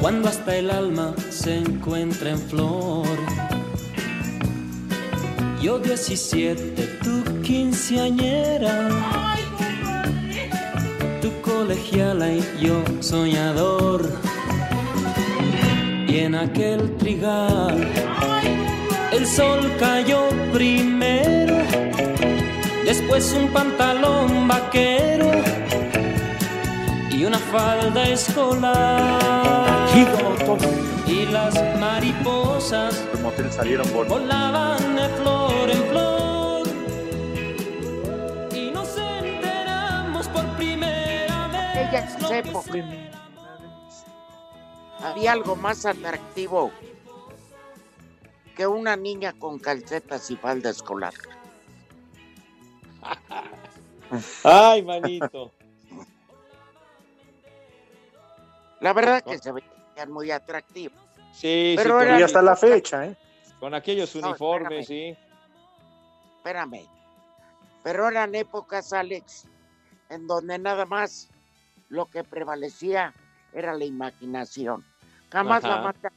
[0.00, 3.16] Cuando hasta el alma se encuentra en flor.
[5.60, 8.74] Yo 17, tú quinceañera.
[11.22, 14.00] Tu colegiala y yo soñador.
[16.08, 17.76] Y en aquel trigal
[19.12, 20.20] el sol cayó
[20.52, 21.56] primero
[22.92, 25.30] después un pantalón vaquero
[27.10, 29.88] y una falda escolar.
[31.06, 33.02] Y las mariposas
[33.50, 36.62] salieron volaban de flor en flor.
[38.54, 41.88] Y nos enteramos por primera vez.
[41.88, 42.84] Ella en sus épocas
[45.02, 46.70] había algo más atractivo
[48.54, 51.14] que una niña con calcetas y falda escolar.
[54.44, 55.52] Ay, manito.
[58.80, 60.98] La verdad que se veían muy atractivos.
[61.32, 63.16] Sí, Pero sí, Y hasta la fecha, ¿eh?
[63.58, 65.16] Con aquellos No, uniformes, sí.
[66.38, 66.86] Espérame.
[67.82, 69.46] Pero eran épocas, Alex,
[70.08, 71.28] en donde nada más
[71.88, 73.14] lo que prevalecía
[73.52, 74.84] era la imaginación.
[75.30, 76.12] Jamás la mata.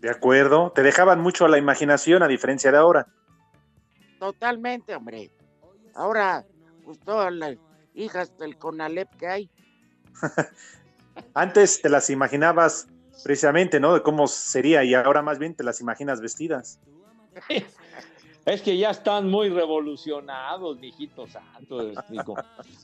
[0.00, 0.70] De acuerdo.
[0.72, 3.06] Te dejaban mucho a la imaginación, a diferencia de ahora.
[4.24, 5.30] Totalmente, hombre.
[5.94, 6.46] Ahora,
[6.82, 7.58] pues todas las
[7.94, 9.50] hijas del Conalep que hay.
[11.34, 12.88] Antes te las imaginabas
[13.22, 13.92] precisamente, ¿no?
[13.92, 16.80] De cómo sería y ahora más bien te las imaginas vestidas.
[18.46, 21.92] Es que ya están muy revolucionados, mijito santo.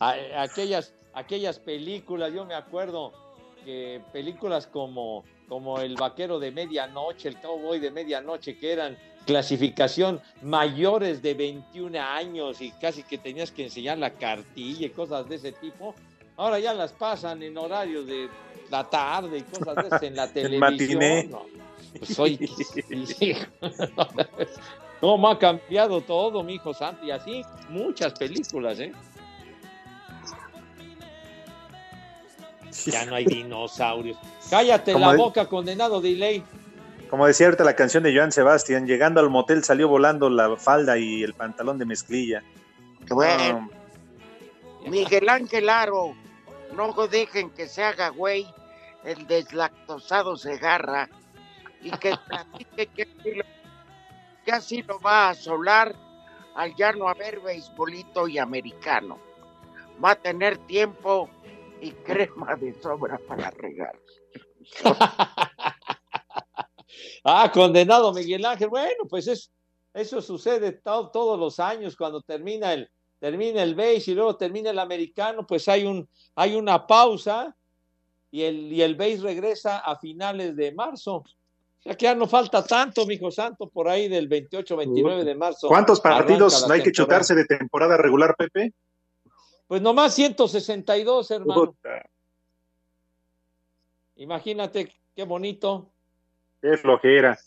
[0.01, 3.13] Aquellas, aquellas películas, yo me acuerdo
[3.63, 8.97] que películas como, como El Vaquero de Medianoche, El Cowboy de Medianoche, que eran
[9.31, 15.29] clasificación mayores de 21 años y casi que tenías que enseñar la cartilla y cosas
[15.29, 15.95] de ese tipo.
[16.37, 18.29] Ahora ya las pasan en horarios de
[18.71, 21.31] la tarde y cosas de esas en la El televisión.
[21.31, 21.47] No,
[21.97, 22.51] pues hoy,
[25.01, 27.05] ¿Cómo ha cambiado todo, mi hijo santo?
[27.05, 28.93] Y así muchas películas, ¿eh?
[32.87, 34.19] Ya no hay dinosaurios.
[34.49, 36.43] Cállate la boca, condenado delay.
[37.11, 40.97] Como decía ahorita la canción de Joan Sebastián, llegando al motel salió volando la falda
[40.97, 42.43] y el pantalón de mezclilla.
[43.09, 43.69] Bueno,
[44.87, 46.15] Miguel Ángel Aro,
[46.77, 48.47] no dejen que se haga güey
[49.05, 51.09] el deslactosado Segarra
[51.83, 53.45] y que platique que, así lo-
[54.45, 55.95] que así lo va a asolar
[56.55, 59.19] al ya no haber beisbolito y americano.
[60.03, 61.29] Va a tener tiempo
[61.81, 63.99] y crema de sobra para regar.
[67.25, 68.69] Ah, condenado Miguel Ángel.
[68.69, 69.51] Bueno, pues es,
[69.95, 74.71] eso sucede to- todos los años cuando termina el, termina el base y luego termina
[74.71, 77.55] el americano, pues hay, un, hay una pausa
[78.31, 81.17] y el, y el base regresa a finales de marzo.
[81.17, 85.67] O sea que ya no falta tanto, mijo santo, por ahí del 28-29 de marzo.
[85.69, 86.93] ¿Cuántos partidos hay que temporada.
[86.93, 88.73] chutarse de temporada regular, Pepe?
[89.67, 91.67] Pues nomás 162, hermano.
[91.67, 92.11] Puta,
[94.17, 95.91] Imagínate qué bonito.
[96.61, 97.39] Qué flojera.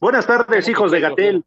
[0.00, 1.44] Buenas tardes, hijos de Gatel.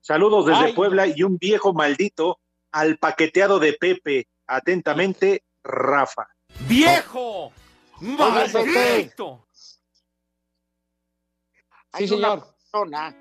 [0.00, 0.72] Saludos desde Ay.
[0.72, 2.40] Puebla y un viejo maldito
[2.72, 4.28] al paqueteado de Pepe.
[4.46, 6.28] Atentamente, Rafa.
[6.68, 7.52] ¡Viejo!
[8.00, 9.46] ¡Maldito!
[11.92, 13.16] hay Sí, una persona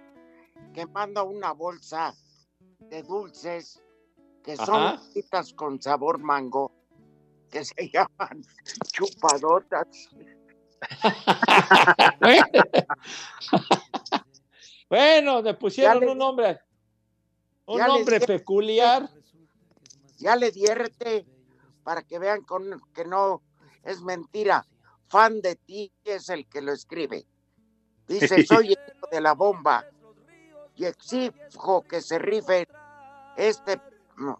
[0.73, 2.13] que manda una bolsa
[2.79, 3.81] de dulces
[4.43, 6.71] que son citas con sabor mango,
[7.51, 8.43] que se llaman
[8.91, 10.09] chupadotas.
[14.89, 16.59] bueno, le pusieron un nombre,
[17.65, 19.09] un nombre peculiar.
[20.17, 21.25] Ya le dierte
[21.83, 23.41] para que vean con, que no
[23.83, 24.65] es mentira.
[25.07, 27.25] Fan de ti es el que lo escribe.
[28.07, 29.85] Dice, soy el hijo de la bomba
[30.75, 32.67] y exijo que se rife
[33.37, 33.81] este,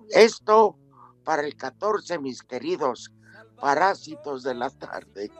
[0.10, 0.78] esto
[1.24, 3.12] para el 14, mis queridos
[3.60, 5.32] parásitos de la tarde.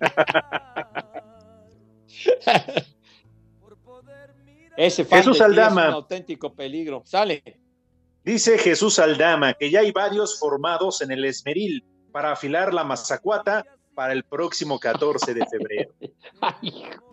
[4.76, 5.82] Ese Jesús Aldama.
[5.82, 7.02] Es un auténtico peligro.
[7.04, 7.42] Sale.
[8.24, 13.64] Dice Jesús Aldama que ya hay varios formados en el Esmeril para afilar la mazacuata
[13.94, 15.92] para el próximo 14 de febrero.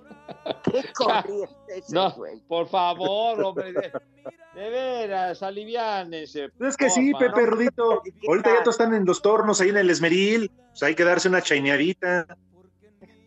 [0.63, 1.55] Qué corriente
[1.89, 2.15] no,
[2.47, 3.73] por favor, hombre.
[3.73, 6.49] De, veras, aliviánense.
[6.59, 8.01] Es que sí, Pepe Rudito.
[8.27, 10.51] Ahorita ya todos están en los tornos ahí en el Esmeril.
[10.69, 12.25] Pues hay que darse una chaineadita.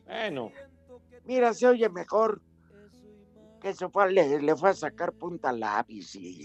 [0.09, 0.51] Bueno.
[1.25, 2.41] Mira, se oye mejor
[3.61, 6.15] que se fue, le, le fue a sacar punta lápiz.
[6.15, 6.43] Y...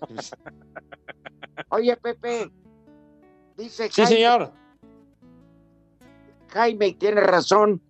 [1.70, 2.52] oye, Pepe.
[3.56, 4.52] Dice Sí, señor.
[6.48, 7.82] Jaime, tiene razón.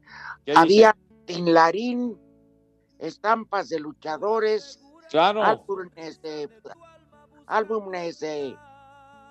[0.54, 2.16] Había tinlarín,
[3.00, 5.42] estampas de luchadores, claro.
[5.42, 6.48] álbumes de,
[7.46, 8.56] álbumes de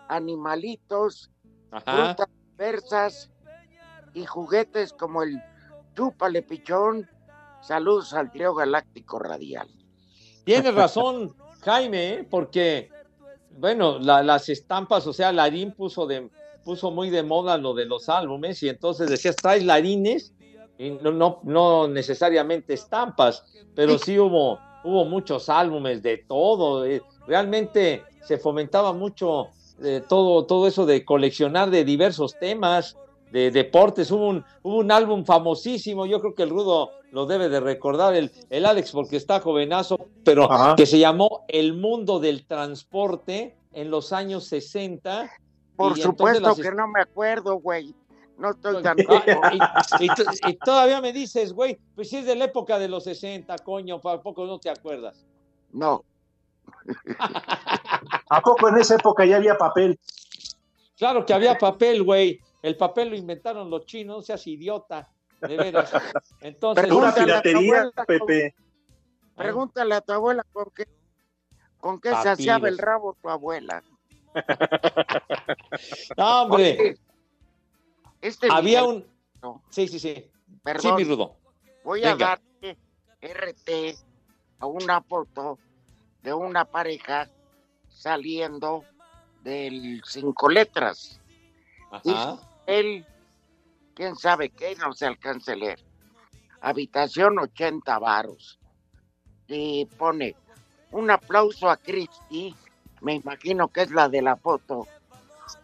[0.10, 1.32] animalitos,
[1.70, 3.32] frutas diversas
[4.16, 5.40] y juguetes como el
[5.96, 7.08] Chúpale Pichón.
[7.62, 9.68] Saludos al trío galáctico radial.
[10.46, 12.28] Tienes razón, Jaime, ¿eh?
[12.30, 12.90] porque,
[13.52, 16.30] bueno, las estampas, o sea, Larín puso, de,
[16.64, 20.34] puso muy de moda lo de los álbumes y entonces decías, traes Larines
[20.78, 23.44] y no, no, no necesariamente estampas,
[23.76, 26.86] pero sí hubo, hubo muchos álbumes de todo.
[27.28, 29.50] Realmente se fomentaba mucho
[29.84, 32.98] eh, todo, todo eso de coleccionar de diversos temas,
[33.36, 34.10] de deportes.
[34.12, 38.16] Hubo un, hubo un álbum famosísimo, yo creo que el Rudo lo debe de recordar,
[38.16, 43.92] el, el Alex, porque está jovenazo, pero que se llamó El Mundo del Transporte en
[43.92, 45.30] los años 60.
[45.76, 47.94] Por supuesto que no me acuerdo, güey.
[48.38, 48.98] No estoy tan.
[49.00, 54.00] y, todavía me dices, güey, pues si es de la época de los 60, coño,
[54.02, 55.26] ¿a poco no te acuerdas?
[55.74, 56.06] No.
[58.30, 60.00] ¿A poco en esa época ya había papel?
[60.98, 62.40] Claro que había papel, güey.
[62.66, 65.08] El papel lo inventaron los chinos, no seas idiota.
[65.40, 65.92] De veras.
[66.42, 68.56] Entonces, una piratería, Pepe.
[69.36, 70.88] Pregúntale a tu abuela con qué,
[71.78, 73.84] con qué se hacía el rabo tu abuela.
[76.18, 76.98] no, hombre.
[78.20, 79.06] Este Había un.
[79.70, 80.32] Sí, sí, sí.
[80.64, 80.82] Perdón.
[80.82, 81.38] Sí, mi Rudo.
[81.84, 82.78] Voy a darte
[83.22, 83.70] RT
[84.58, 85.60] a una foto
[86.24, 87.30] de una pareja
[87.90, 88.84] saliendo
[89.44, 91.22] del cinco letras.
[91.92, 92.40] Ajá.
[92.68, 93.06] Él,
[93.94, 95.80] quién sabe qué, no se alcanza a leer.
[96.62, 98.60] Habitación 80 varos.
[99.48, 100.36] Y pone
[100.92, 102.56] un aplauso a Cristi,
[103.02, 104.88] me imagino que es la de la foto,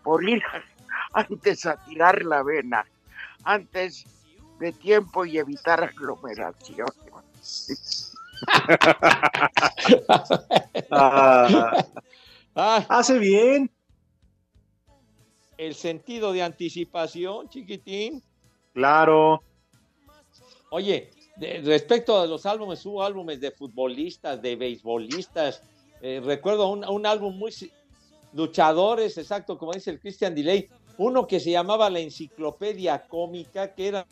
[0.03, 0.43] por ir
[1.13, 2.85] antes a tirar la vena,
[3.43, 4.05] antes
[4.59, 6.87] de tiempo y evitar aglomeración.
[12.53, 13.71] Ah, hace bien.
[15.61, 18.23] El sentido de anticipación, chiquitín.
[18.73, 19.43] Claro.
[20.71, 21.11] Oye,
[21.63, 25.61] respecto a los álbumes, hubo álbumes de futbolistas, de beisbolistas.
[26.01, 27.53] Eh, recuerdo un, un álbum muy
[28.33, 33.89] luchadores, exacto, como dice el Christian Delay, uno que se llamaba la enciclopedia cómica, que
[33.89, 34.07] era,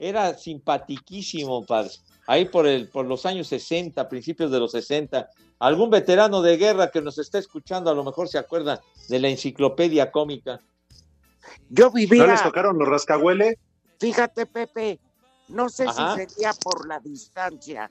[0.00, 1.92] era simpatiquísimo, padre.
[2.26, 5.30] Ahí por, el, por los años 60, principios de los 60.
[5.60, 9.28] Algún veterano de guerra que nos está escuchando a lo mejor se acuerda de la
[9.28, 10.58] enciclopedia cómica.
[11.68, 12.26] Yo vivía...
[12.26, 13.56] ¿No les tocaron los rascahueles?
[13.98, 15.00] Fíjate, Pepe,
[15.48, 17.90] no sé si sería por la distancia,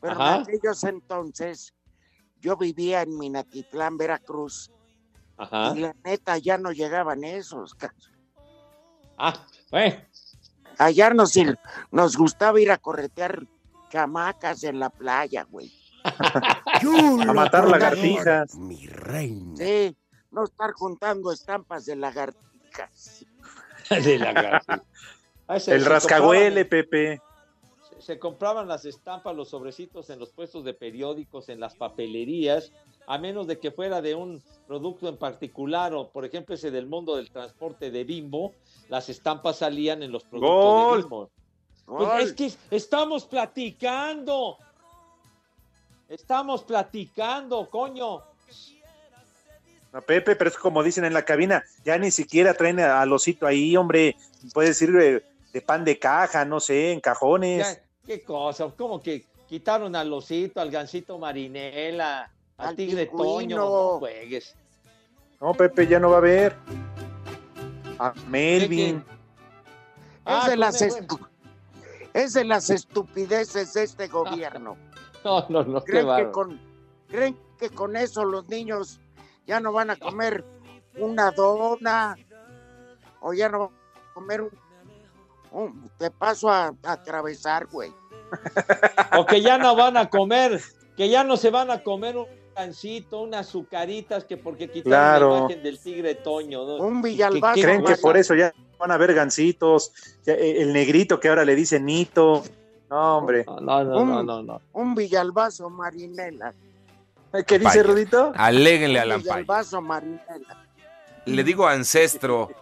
[0.00, 1.74] pero en aquellos entonces
[2.40, 4.70] yo vivía en Minatitlán, Veracruz,
[5.74, 7.76] y la neta, ya no llegaban esos.
[9.18, 10.06] Ah, eh.
[10.78, 11.34] Allá nos,
[11.90, 13.46] nos gustaba ir a corretear
[13.90, 15.72] chamacas en la playa, güey.
[16.04, 18.54] a matar lagartijas.
[18.56, 19.56] Mi reina.
[19.56, 19.96] Sí,
[20.32, 23.24] no estar juntando estampas de lagartijas.
[23.90, 24.82] de lagartijas.
[25.68, 27.20] El rascahuele, Pepe.
[27.88, 32.72] Se, se compraban las estampas, los sobrecitos en los puestos de periódicos, en las papelerías,
[33.06, 36.86] a menos de que fuera de un producto en particular, o por ejemplo ese del
[36.86, 38.54] mundo del transporte de Bimbo,
[38.88, 41.30] las estampas salían en los productos de Bimbo.
[41.86, 44.56] Pues es que estamos platicando.
[46.08, 48.22] Estamos platicando, coño.
[49.92, 53.46] No, Pepe, pero es como dicen en la cabina, ya ni siquiera traen al osito
[53.46, 54.16] ahí, hombre.
[54.54, 55.22] Puedes ir de,
[55.52, 57.58] de pan de caja, no sé, en cajones.
[57.76, 63.24] Ya, qué cosa, como que quitaron al osito, al gancito marinela, al, Al tigre pingüino.
[63.24, 64.54] Toño, no juegues.
[65.40, 66.56] No, Pepe, ya no va a haber.
[67.98, 69.04] A Melvin.
[70.24, 71.28] Ah, es, de las estu-
[72.14, 74.76] es de las estupideces de este gobierno.
[75.24, 76.32] No, no, no, qué ¿Creen que, bárbaro.
[76.32, 76.60] con,
[77.08, 78.98] ¿Creen que con eso los niños
[79.52, 80.42] ya no van a comer
[80.98, 82.16] una dona?
[83.20, 84.50] ¿O ya no van a comer un...
[85.52, 87.92] un- te paso a, a atravesar, güey?
[89.18, 90.58] O que ya no van a comer,
[90.96, 92.24] que ya no se van a comer un
[92.56, 95.30] gancito, unas azucaritas, que porque quitaron Claro.
[95.32, 96.64] la imagen del tigre Toño.
[96.64, 96.76] ¿no?
[96.76, 97.54] Un ¿Qué- Villalbazo.
[97.56, 99.92] qué Creen que por eso ya van a ver gancitos.
[100.24, 102.42] eh, El negrito que ahora le dice Nito.
[102.88, 103.44] No, hombre.
[103.46, 104.60] No, no, no, Un- no, no, no.
[104.72, 106.54] Un Villalbazo Marinela.
[107.46, 107.82] ¿Qué dice Vaya.
[107.82, 108.32] Rudito?
[108.36, 109.44] Aléguenle a Lampay.
[109.82, 110.66] Marinela.
[111.24, 112.50] Le digo ancestro.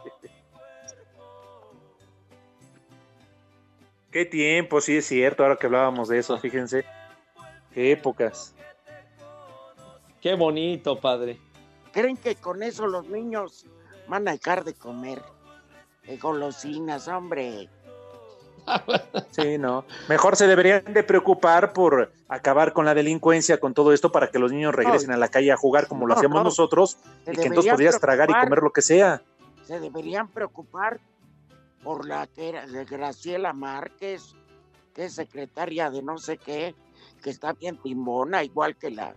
[4.10, 6.84] Qué tiempo, sí es cierto, ahora que hablábamos de eso, fíjense.
[7.72, 8.54] Qué épocas.
[10.20, 11.38] Qué bonito, padre.
[11.92, 13.66] ¿Creen que con eso los niños
[14.08, 15.22] van a dejar de comer?
[16.04, 17.68] De golosinas, hombre.
[19.30, 19.84] Sí, no.
[20.08, 24.38] Mejor se deberían de preocupar por acabar con la delincuencia, con todo esto, para que
[24.38, 26.44] los niños regresen a la calle a jugar como lo hacíamos no.
[26.44, 29.22] nosotros Se y que entonces podías tragar y comer lo que sea.
[29.64, 31.00] Se deberían preocupar
[31.82, 34.34] por la que era de Graciela Márquez,
[34.94, 36.74] que es secretaria de no sé qué,
[37.22, 39.14] que está bien timbona, igual que la.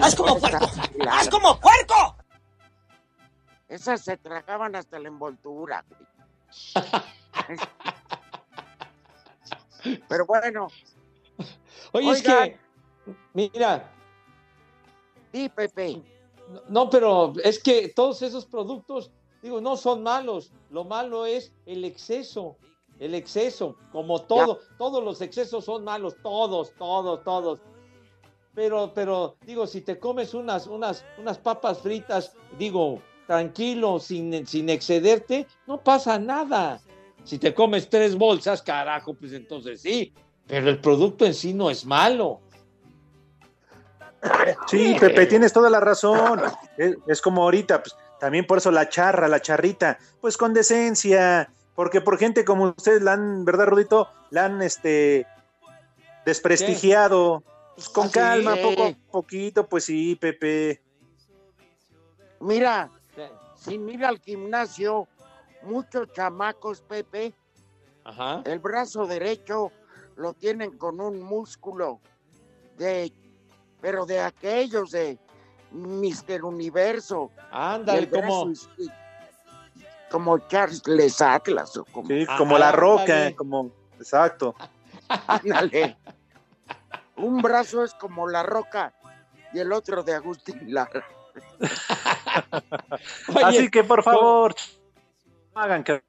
[0.00, 0.70] ¡Haz como puerco!
[1.10, 2.16] ¡Haz como puerco!
[3.68, 5.84] Esas se tragaban hasta la envoltura.
[5.88, 6.00] güey.
[10.08, 10.68] Pero bueno,
[11.92, 12.58] Oye, es que,
[13.34, 13.90] mira,
[15.32, 16.02] sí, Pepe.
[16.68, 19.10] no, pero es que todos esos productos,
[19.42, 20.52] digo, no son malos.
[20.70, 22.56] Lo malo es el exceso,
[22.98, 27.60] el exceso, como todo, todos los excesos son malos, todos, todos, todos.
[28.54, 34.68] Pero, pero, digo, si te comes unas, unas, unas papas fritas, digo, tranquilo, sin, sin
[34.68, 36.80] excederte, no pasa nada.
[37.24, 40.12] Si te comes tres bolsas, carajo, pues entonces sí.
[40.46, 42.40] Pero el producto en sí no es malo.
[44.66, 46.42] Sí, Pepe, tienes toda la razón.
[46.76, 51.50] Es, es como ahorita, pues, también por eso la charra, la charrita, pues con decencia,
[51.74, 54.08] porque por gente como ustedes la han, ¿verdad, Rudito?
[54.30, 55.26] La han, este,
[56.24, 57.42] desprestigiado.
[57.74, 60.82] Pues con calma, poco a poquito, pues sí, Pepe.
[62.40, 62.90] Mira,
[63.56, 65.08] sin ir al gimnasio,
[65.62, 67.34] muchos chamacos, Pepe,
[68.04, 68.42] Ajá.
[68.44, 69.72] el brazo derecho
[70.16, 72.00] lo tienen con un músculo
[72.76, 73.12] de,
[73.80, 75.18] pero de aquellos de
[75.70, 77.30] Mister Universo.
[77.50, 78.52] Ándale, como,
[80.10, 84.54] como Charles Atlas o como, Sí, Ah, como la roca, como, exacto.
[85.08, 85.96] ándale.
[87.16, 88.94] Un brazo es como la roca
[89.52, 91.04] y el otro de Agustín Lara.
[93.28, 94.54] Oye, Así que por favor,
[95.60, 96.02] hagan que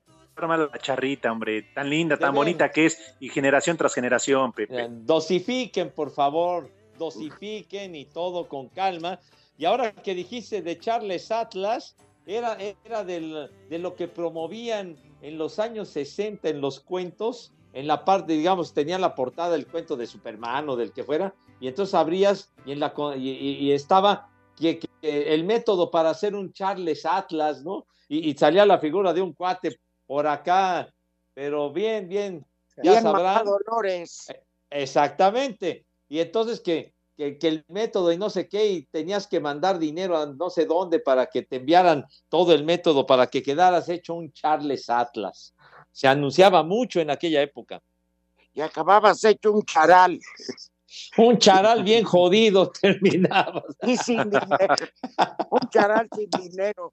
[0.47, 4.87] mal la charrita, hombre, tan linda, tan bonita que es, y generación tras generación, Pepe.
[4.89, 9.19] Dosifiquen, por favor, dosifiquen y todo con calma.
[9.57, 11.95] Y ahora que dijiste de Charles Atlas,
[12.25, 17.85] era, era del- de lo que promovían en los años 60 en los cuentos, en
[17.85, 21.67] la parte, digamos, tenían la portada del cuento de Superman o del que fuera, y
[21.67, 24.27] entonces abrías y, en la, co- y, y- y estaba
[24.57, 24.87] que, que
[25.33, 27.85] el método para hacer un Charles Atlas, ¿no?
[28.11, 30.93] Y, y salía la figura de un cuate por acá,
[31.33, 32.45] pero bien, bien,
[32.83, 33.45] ya Bien sabrán.
[33.45, 34.27] Dolores.
[34.69, 35.85] Exactamente.
[36.09, 39.79] Y entonces que, que, que el método y no sé qué, y tenías que mandar
[39.79, 43.87] dinero a no sé dónde para que te enviaran todo el método para que quedaras
[43.87, 45.53] hecho un Charles Atlas.
[45.93, 47.81] Se anunciaba mucho en aquella época.
[48.53, 50.19] Y acababas hecho un charal.
[51.17, 53.63] Un charal bien jodido terminabas.
[53.83, 54.75] Y sin dinero.
[55.49, 56.91] Un charal sin dinero.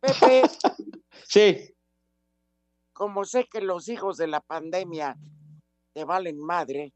[0.00, 0.42] Pepe,
[1.28, 1.76] Sí,
[2.92, 5.16] como sé que los hijos de la pandemia
[5.92, 6.94] te valen madre.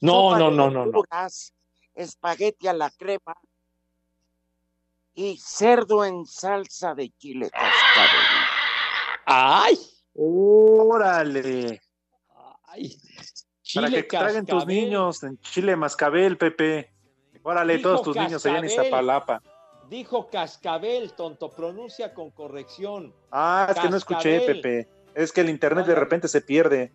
[0.00, 1.02] no, no, no, no, no.
[1.94, 3.36] Espagueti a la crema
[5.14, 8.26] y cerdo en salsa de chile cascabel.
[9.26, 9.78] ¡Ay!
[10.14, 11.80] Órale.
[12.64, 12.96] ¡Ay!
[13.74, 14.76] Para Chile que traguen tus cascabel.
[14.76, 16.94] niños en chile mascabel, Pepe.
[17.42, 18.86] Órale, Dijo todos tus niños allá en cascabel.
[18.86, 19.42] Iztapalapa.
[19.88, 23.14] Dijo cascabel, tonto, pronuncia con corrección.
[23.30, 24.40] Ah, es que no escuché.
[24.40, 24.88] Pepe.
[25.14, 26.92] Es que el internet de repente se pierde.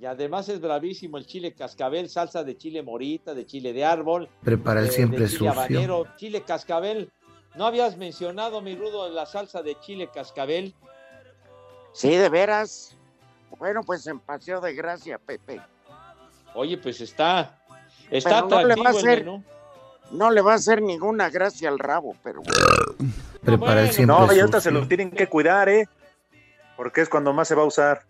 [0.00, 4.28] Y además es bravísimo el chile cascabel, salsa de chile morita, de chile de árbol.
[4.42, 5.50] Prepara el eh, siempre de chile sucio.
[5.52, 7.10] habanero, chile cascabel.
[7.56, 10.74] ¿No habías mencionado, mi rudo, la salsa de chile cascabel?
[11.92, 12.96] Sí, de veras.
[13.58, 15.60] Bueno, pues en Paseo de Gracia, Pepe.
[16.54, 17.58] Oye, pues está,
[18.10, 19.44] está Pero no le va a atractivo el hacer- menú.
[20.12, 22.42] No le va a hacer ninguna gracia al rabo, pero
[23.44, 25.88] Prepara el siempre No, y ahorita se lo tienen que cuidar, ¿eh?
[26.76, 28.02] Porque es cuando más se va a usar.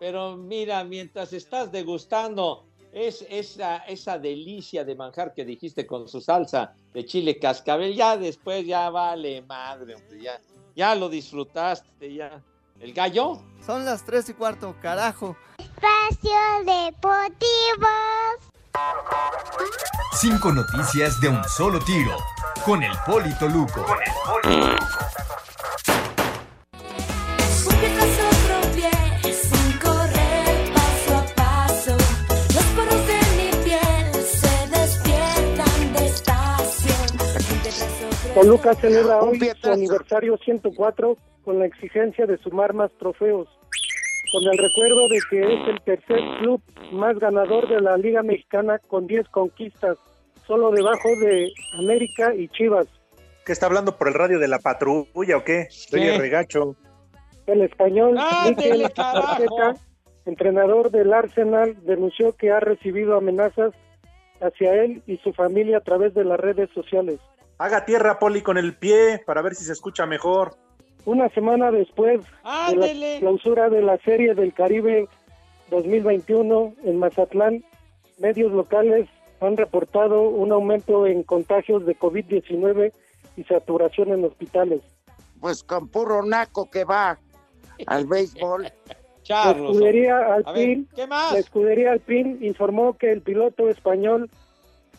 [0.00, 6.20] Pero mira, mientras estás degustando es esa, esa delicia de manjar que dijiste con su
[6.20, 10.40] salsa de chile cascabel, ya después ya vale madre, hombre, ya,
[10.74, 12.42] ya lo disfrutaste, ya.
[12.80, 13.40] ¿El gallo?
[13.64, 15.36] Son las tres y cuarto, carajo.
[15.58, 16.32] Espacio
[16.66, 17.86] Deportivo.
[20.14, 22.16] Cinco noticias de un solo tiro.
[22.64, 23.84] Con el Polito Luco.
[38.34, 43.48] Toluca celebra hoy su aniversario 104 con la exigencia de sumar más trofeos,
[44.32, 48.78] con el recuerdo de que es el tercer club más ganador de la Liga Mexicana
[48.88, 49.98] con 10 conquistas,
[50.46, 52.86] solo debajo de América y Chivas.
[53.44, 55.62] ¿Qué está hablando por el radio de la patrulla o qué?
[55.62, 56.18] Estoy ¿Qué?
[56.18, 56.74] regacho.
[57.46, 58.16] El español.
[58.18, 59.74] Arteta,
[60.24, 63.72] entrenador del Arsenal, denunció que ha recibido amenazas
[64.40, 67.20] hacia él y su familia a través de las redes sociales.
[67.58, 70.56] Haga tierra, Poli, con el pie para ver si se escucha mejor.
[71.04, 72.20] Una semana después
[72.70, 75.08] de la clausura de la Serie del Caribe
[75.70, 77.64] 2021 en Mazatlán,
[78.18, 79.08] medios locales
[79.40, 82.92] han reportado un aumento en contagios de COVID-19
[83.36, 84.80] y saturación en hospitales.
[85.40, 87.18] pues con puro naco que va
[87.86, 88.62] al béisbol.
[89.22, 89.70] La Charros.
[89.70, 91.32] escudería A ver, Alpine, ¿qué más?
[91.32, 94.28] la escudería Alpine informó que el piloto español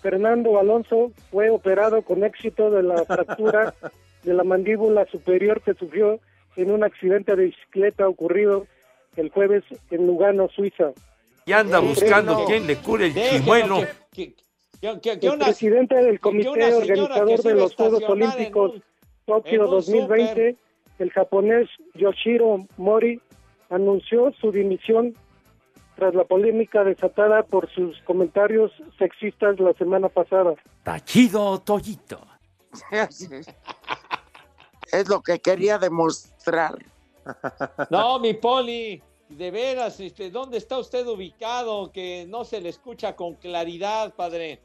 [0.02, 3.74] Fernando Alonso fue operado con éxito de la fractura
[4.24, 6.20] de la mandíbula superior que sufrió
[6.56, 8.68] en un accidente de bicicleta ocurrido
[9.16, 10.92] el jueves en Lugano, Suiza.
[11.46, 13.78] Y anda buscando quién le cure el Déjenlo chimuelo.
[14.12, 14.34] que-
[14.82, 18.84] que- que- que El una- presidente del comité organizador de los Juegos Olímpicos un-
[19.26, 20.56] Tokio en un 2020,
[21.00, 23.20] el japonés Yoshiro Mori,
[23.70, 25.14] anunció su dimisión
[25.96, 30.54] tras la polémica desatada por sus comentarios sexistas la semana pasada.
[30.84, 32.20] Tachido Toyito.
[34.94, 36.76] es lo que quería demostrar.
[37.90, 41.92] No, mi Poli, de veras, este, ¿dónde está usted ubicado?
[41.92, 44.60] Que no se le escucha con claridad, padre.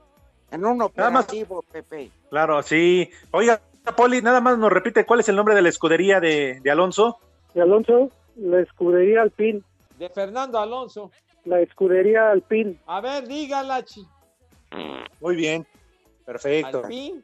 [0.51, 2.11] En un Nada más- operativo, Pepe.
[2.31, 3.11] Claro, sí.
[3.31, 3.61] Oiga,
[3.97, 7.19] Poli, nada más nos repite cuál es el nombre de la escudería de, de Alonso.
[7.55, 9.63] Y Alonso, la escudería Alpine,
[9.99, 11.11] De Fernando Alonso.
[11.45, 12.79] la escudería Alpine.
[12.87, 14.07] A ver, dígala, chi.
[15.21, 15.67] Muy bien.
[16.27, 16.83] Perfecto.
[16.85, 17.23] Alpín.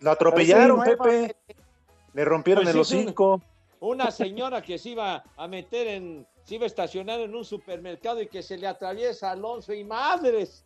[0.00, 1.34] Lo atropellaron, Pepe.
[2.14, 3.42] Le rompieron Pues el hocico.
[3.80, 8.22] Una señora que se iba a meter en, se iba a estacionar en un supermercado
[8.22, 10.64] y que se le atraviesa a Alonso y madres.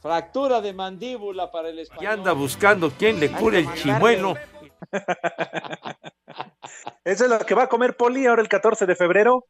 [0.00, 2.12] Fractura de mandíbula para el Y español.
[2.12, 4.34] anda buscando quién le cure el chimuelo.
[7.04, 9.44] ¿Eso es lo que va a comer Poli ahora el 14 de febrero?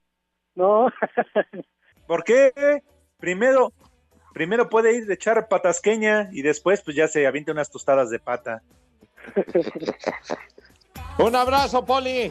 [0.55, 0.87] No,
[2.07, 2.83] ¿Por qué?
[3.19, 3.73] Primero,
[4.33, 8.19] primero puede ir de echar patasqueña y después pues ya se avienta unas tostadas de
[8.19, 8.63] pata.
[11.19, 12.31] Un abrazo, Poli.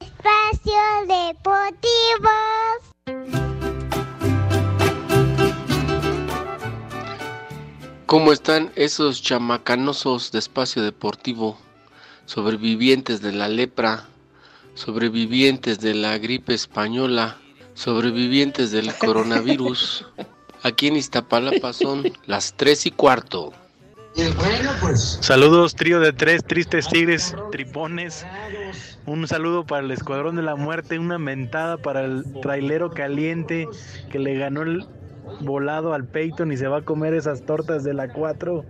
[0.00, 2.30] Espacio Deportivo.
[8.06, 11.56] ¿Cómo están esos chamacanosos de espacio deportivo?
[12.26, 14.08] Sobrevivientes de la lepra,
[14.74, 17.36] sobrevivientes de la gripe española,
[17.74, 20.06] sobrevivientes del coronavirus.
[20.64, 23.52] Aquí en Iztapalapa son las tres y cuarto.
[25.20, 28.26] Saludos, trío de tres tristes tigres, tripones.
[29.06, 33.68] Un saludo para el Escuadrón de la Muerte, una mentada para el trailero caliente
[34.10, 34.86] que le ganó el
[35.40, 38.64] volado al Peyton y se va a comer esas tortas de la 4.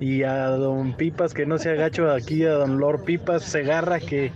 [0.00, 4.32] Y a don Pipas, que no se agacho aquí, a don Lord Pipas Segarra, que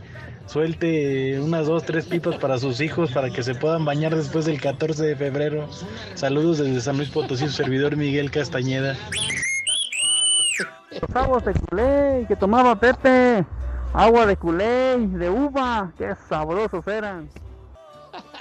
[0.46, 4.60] suelte unas dos, tres pipas para sus hijos para que se puedan bañar después del
[4.60, 5.68] 14 de febrero.
[6.14, 8.96] Saludos desde San Luis Potosí, su servidor Miguel Castañeda.
[11.06, 13.44] Los aguas de culé que tomaba Pepe.
[13.92, 15.92] Agua de culé, de uva.
[15.98, 17.28] Qué sabrosos eran.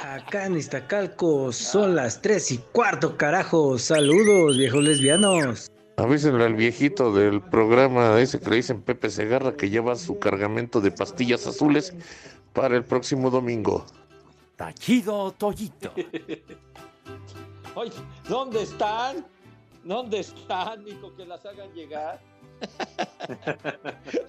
[0.01, 3.77] Acá en Iztacalco son las tres y cuarto, carajo.
[3.77, 5.69] Saludos, viejos lesbianos.
[5.97, 10.79] Avísenle al viejito del programa ese que le dicen Pepe Segarra que lleva su cargamento
[10.79, 11.93] de pastillas azules
[12.53, 13.85] para el próximo domingo.
[14.51, 15.91] Está chido, Toyito.
[17.75, 17.91] Oye,
[18.29, 19.25] ¿dónde están?
[19.83, 22.21] ¿Dónde están, mijo, que las hagan llegar?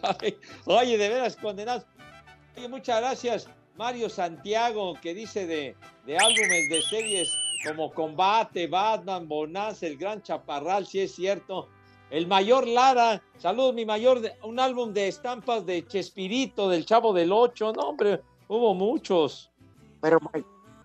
[0.03, 1.85] Ay, Oye, de veras, condenados.
[2.57, 9.27] Oye, muchas gracias, Mario Santiago, que dice de, de álbumes de series como Combate, Batman,
[9.27, 11.69] Bonanza, El Gran Chaparral, si es cierto.
[12.11, 17.33] El Mayor Lara, saludos, mi mayor, un álbum de estampas de Chespirito, del Chavo del
[17.33, 17.73] Ocho.
[17.73, 19.51] No, hombre, hubo muchos.
[20.01, 20.19] Pero,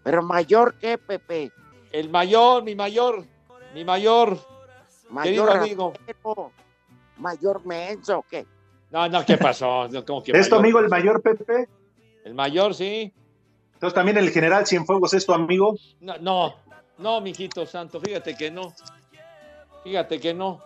[0.04, 1.52] pero mayor que Pepe.
[1.92, 3.26] El mayor, mi mayor,
[3.76, 4.40] mi mayor,
[5.22, 5.94] querido Mayor amigo.
[5.94, 6.52] ratero,
[7.20, 8.46] mayor menso, ¿qué?
[8.92, 9.88] No, no, ¿qué pasó?
[10.06, 11.68] ¿cómo que ¿Es tu amigo el mayor Pepe?
[12.24, 13.14] El mayor, sí.
[13.74, 15.76] Entonces también el general Cienfuegos es tu amigo.
[16.02, 16.56] No, no,
[16.98, 18.74] no, mijito santo, fíjate que no.
[19.84, 20.60] Fíjate que no.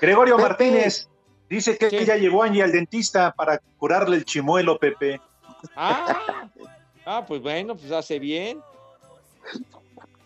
[0.00, 0.48] Gregorio Pepe.
[0.48, 1.08] Martínez
[1.48, 5.20] dice que ya llevó Angie al dentista para curarle el chimuelo, Pepe.
[5.74, 6.48] Ah,
[7.06, 8.60] ah, pues bueno, pues hace bien.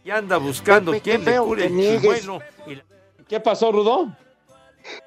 [0.05, 2.41] Y anda buscando Pepe, quién le cure el chimuelo.
[2.67, 2.85] y la-
[3.29, 4.15] ¿Qué pasó, Rudo?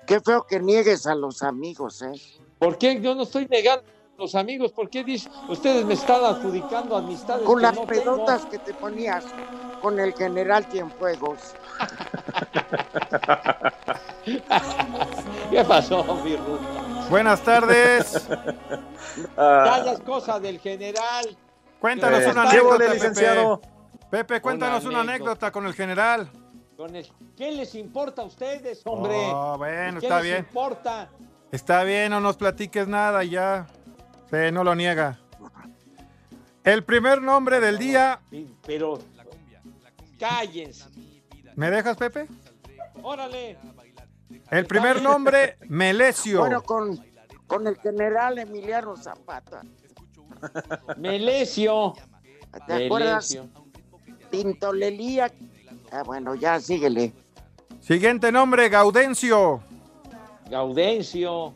[0.08, 2.14] Qué feo que niegues a los amigos, ¿eh?
[2.60, 3.84] ¿Por qué yo no estoy negando
[4.18, 4.72] a los amigos?
[4.72, 8.74] ¿Por qué dice, ustedes me están adjudicando amistades Con que las no pelotas que te
[8.74, 9.26] ponías
[9.82, 11.40] con el general Cienfuegos.
[15.52, 16.60] ¿Qué pasó, mi Rudo?
[17.10, 18.28] Buenas tardes.
[19.36, 21.38] Las cosas del general.
[21.80, 22.94] Cuéntanos Eh, una ¿qué anécdota, Pepe.
[22.94, 23.62] licenciado?
[24.10, 26.30] Pepe, cuéntanos una anécdota con el general.
[26.78, 27.08] Con el-
[27.38, 29.16] ¿Qué les importa a ustedes, hombre?
[29.32, 30.38] Oh, bueno, ¿Qué está les bien.
[30.40, 31.10] importa?
[31.52, 33.68] Está bien, no nos platiques nada ya.
[34.32, 35.20] Sí, no lo niega.
[36.64, 38.20] El primer nombre del día.
[38.66, 39.00] Pero
[40.20, 40.86] cállense.
[41.56, 42.28] ¿Me dejas, Pepe?
[43.04, 43.58] Órale.
[44.50, 46.40] El primer nombre, Melesio.
[46.40, 47.00] Bueno, con,
[47.46, 49.62] con el general Emiliano Zapata.
[50.98, 51.94] Melesio.
[52.68, 53.30] ¿Te acuerdas?
[53.32, 53.50] Melesio.
[54.32, 55.32] Tintolelía.
[55.94, 57.14] Ah, bueno, ya síguele.
[57.80, 59.62] Siguiente nombre, Gaudencio.
[60.50, 61.54] Gaudencio.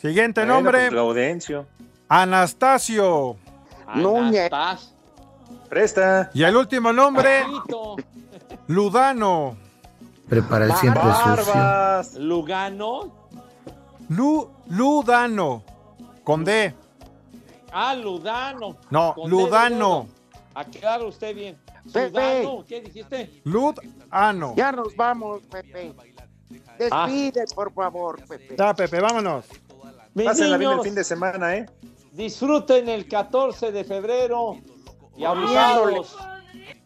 [0.00, 1.66] Siguiente Bueno, nombre, pues, Gaudencio.
[2.08, 3.36] Anastasio.
[3.94, 4.50] Núñez.
[4.52, 4.90] Anastas-
[5.68, 6.30] Presta.
[6.34, 7.44] Y el último nombre,
[8.66, 9.56] Ludano.
[10.28, 11.52] Prepara el siempre sucio.
[11.54, 12.14] Barbas.
[12.14, 13.12] Lugano.
[14.08, 15.62] Lu, Ludano.
[16.22, 16.74] Con D.
[17.72, 18.76] Ah, Ludano.
[18.90, 20.06] No, Con Ludano.
[20.54, 21.56] Aclaro usted bien.
[21.92, 22.48] Pepe.
[22.66, 23.42] ¿qué dijiste?
[23.44, 24.54] Ludano.
[24.56, 25.94] Ya nos vamos, Pepe.
[26.78, 28.56] Despide, por favor, Pepe.
[28.56, 29.46] Ya, Pepe, vámonos.
[30.14, 31.66] Mis Pásenla bien el niños, fin de semana, ¿eh?
[32.12, 34.56] disfruten el 14 de febrero
[35.16, 36.16] y abusados.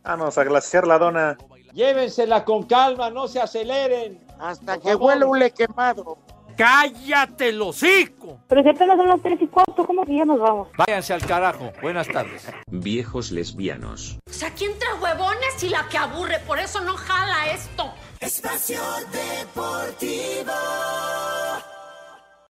[0.02, 1.36] Vamos a glaciar la dona.
[1.74, 4.26] Llévensela con calma, no se aceleren.
[4.38, 6.18] Hasta que huele hule quemado.
[6.58, 8.40] ¡Cállate el hocico!
[8.48, 10.66] Pero si apenas son las 3 y cuarto, ¿cómo que ya nos vamos?
[10.76, 11.72] Váyanse al carajo.
[11.80, 12.48] Buenas tardes.
[12.68, 14.18] Viejos lesbianos.
[14.28, 17.94] O sea, aquí entre huevones y la que aburre, por eso no jala esto.
[18.18, 18.80] Espacio
[19.12, 20.52] Deportivo.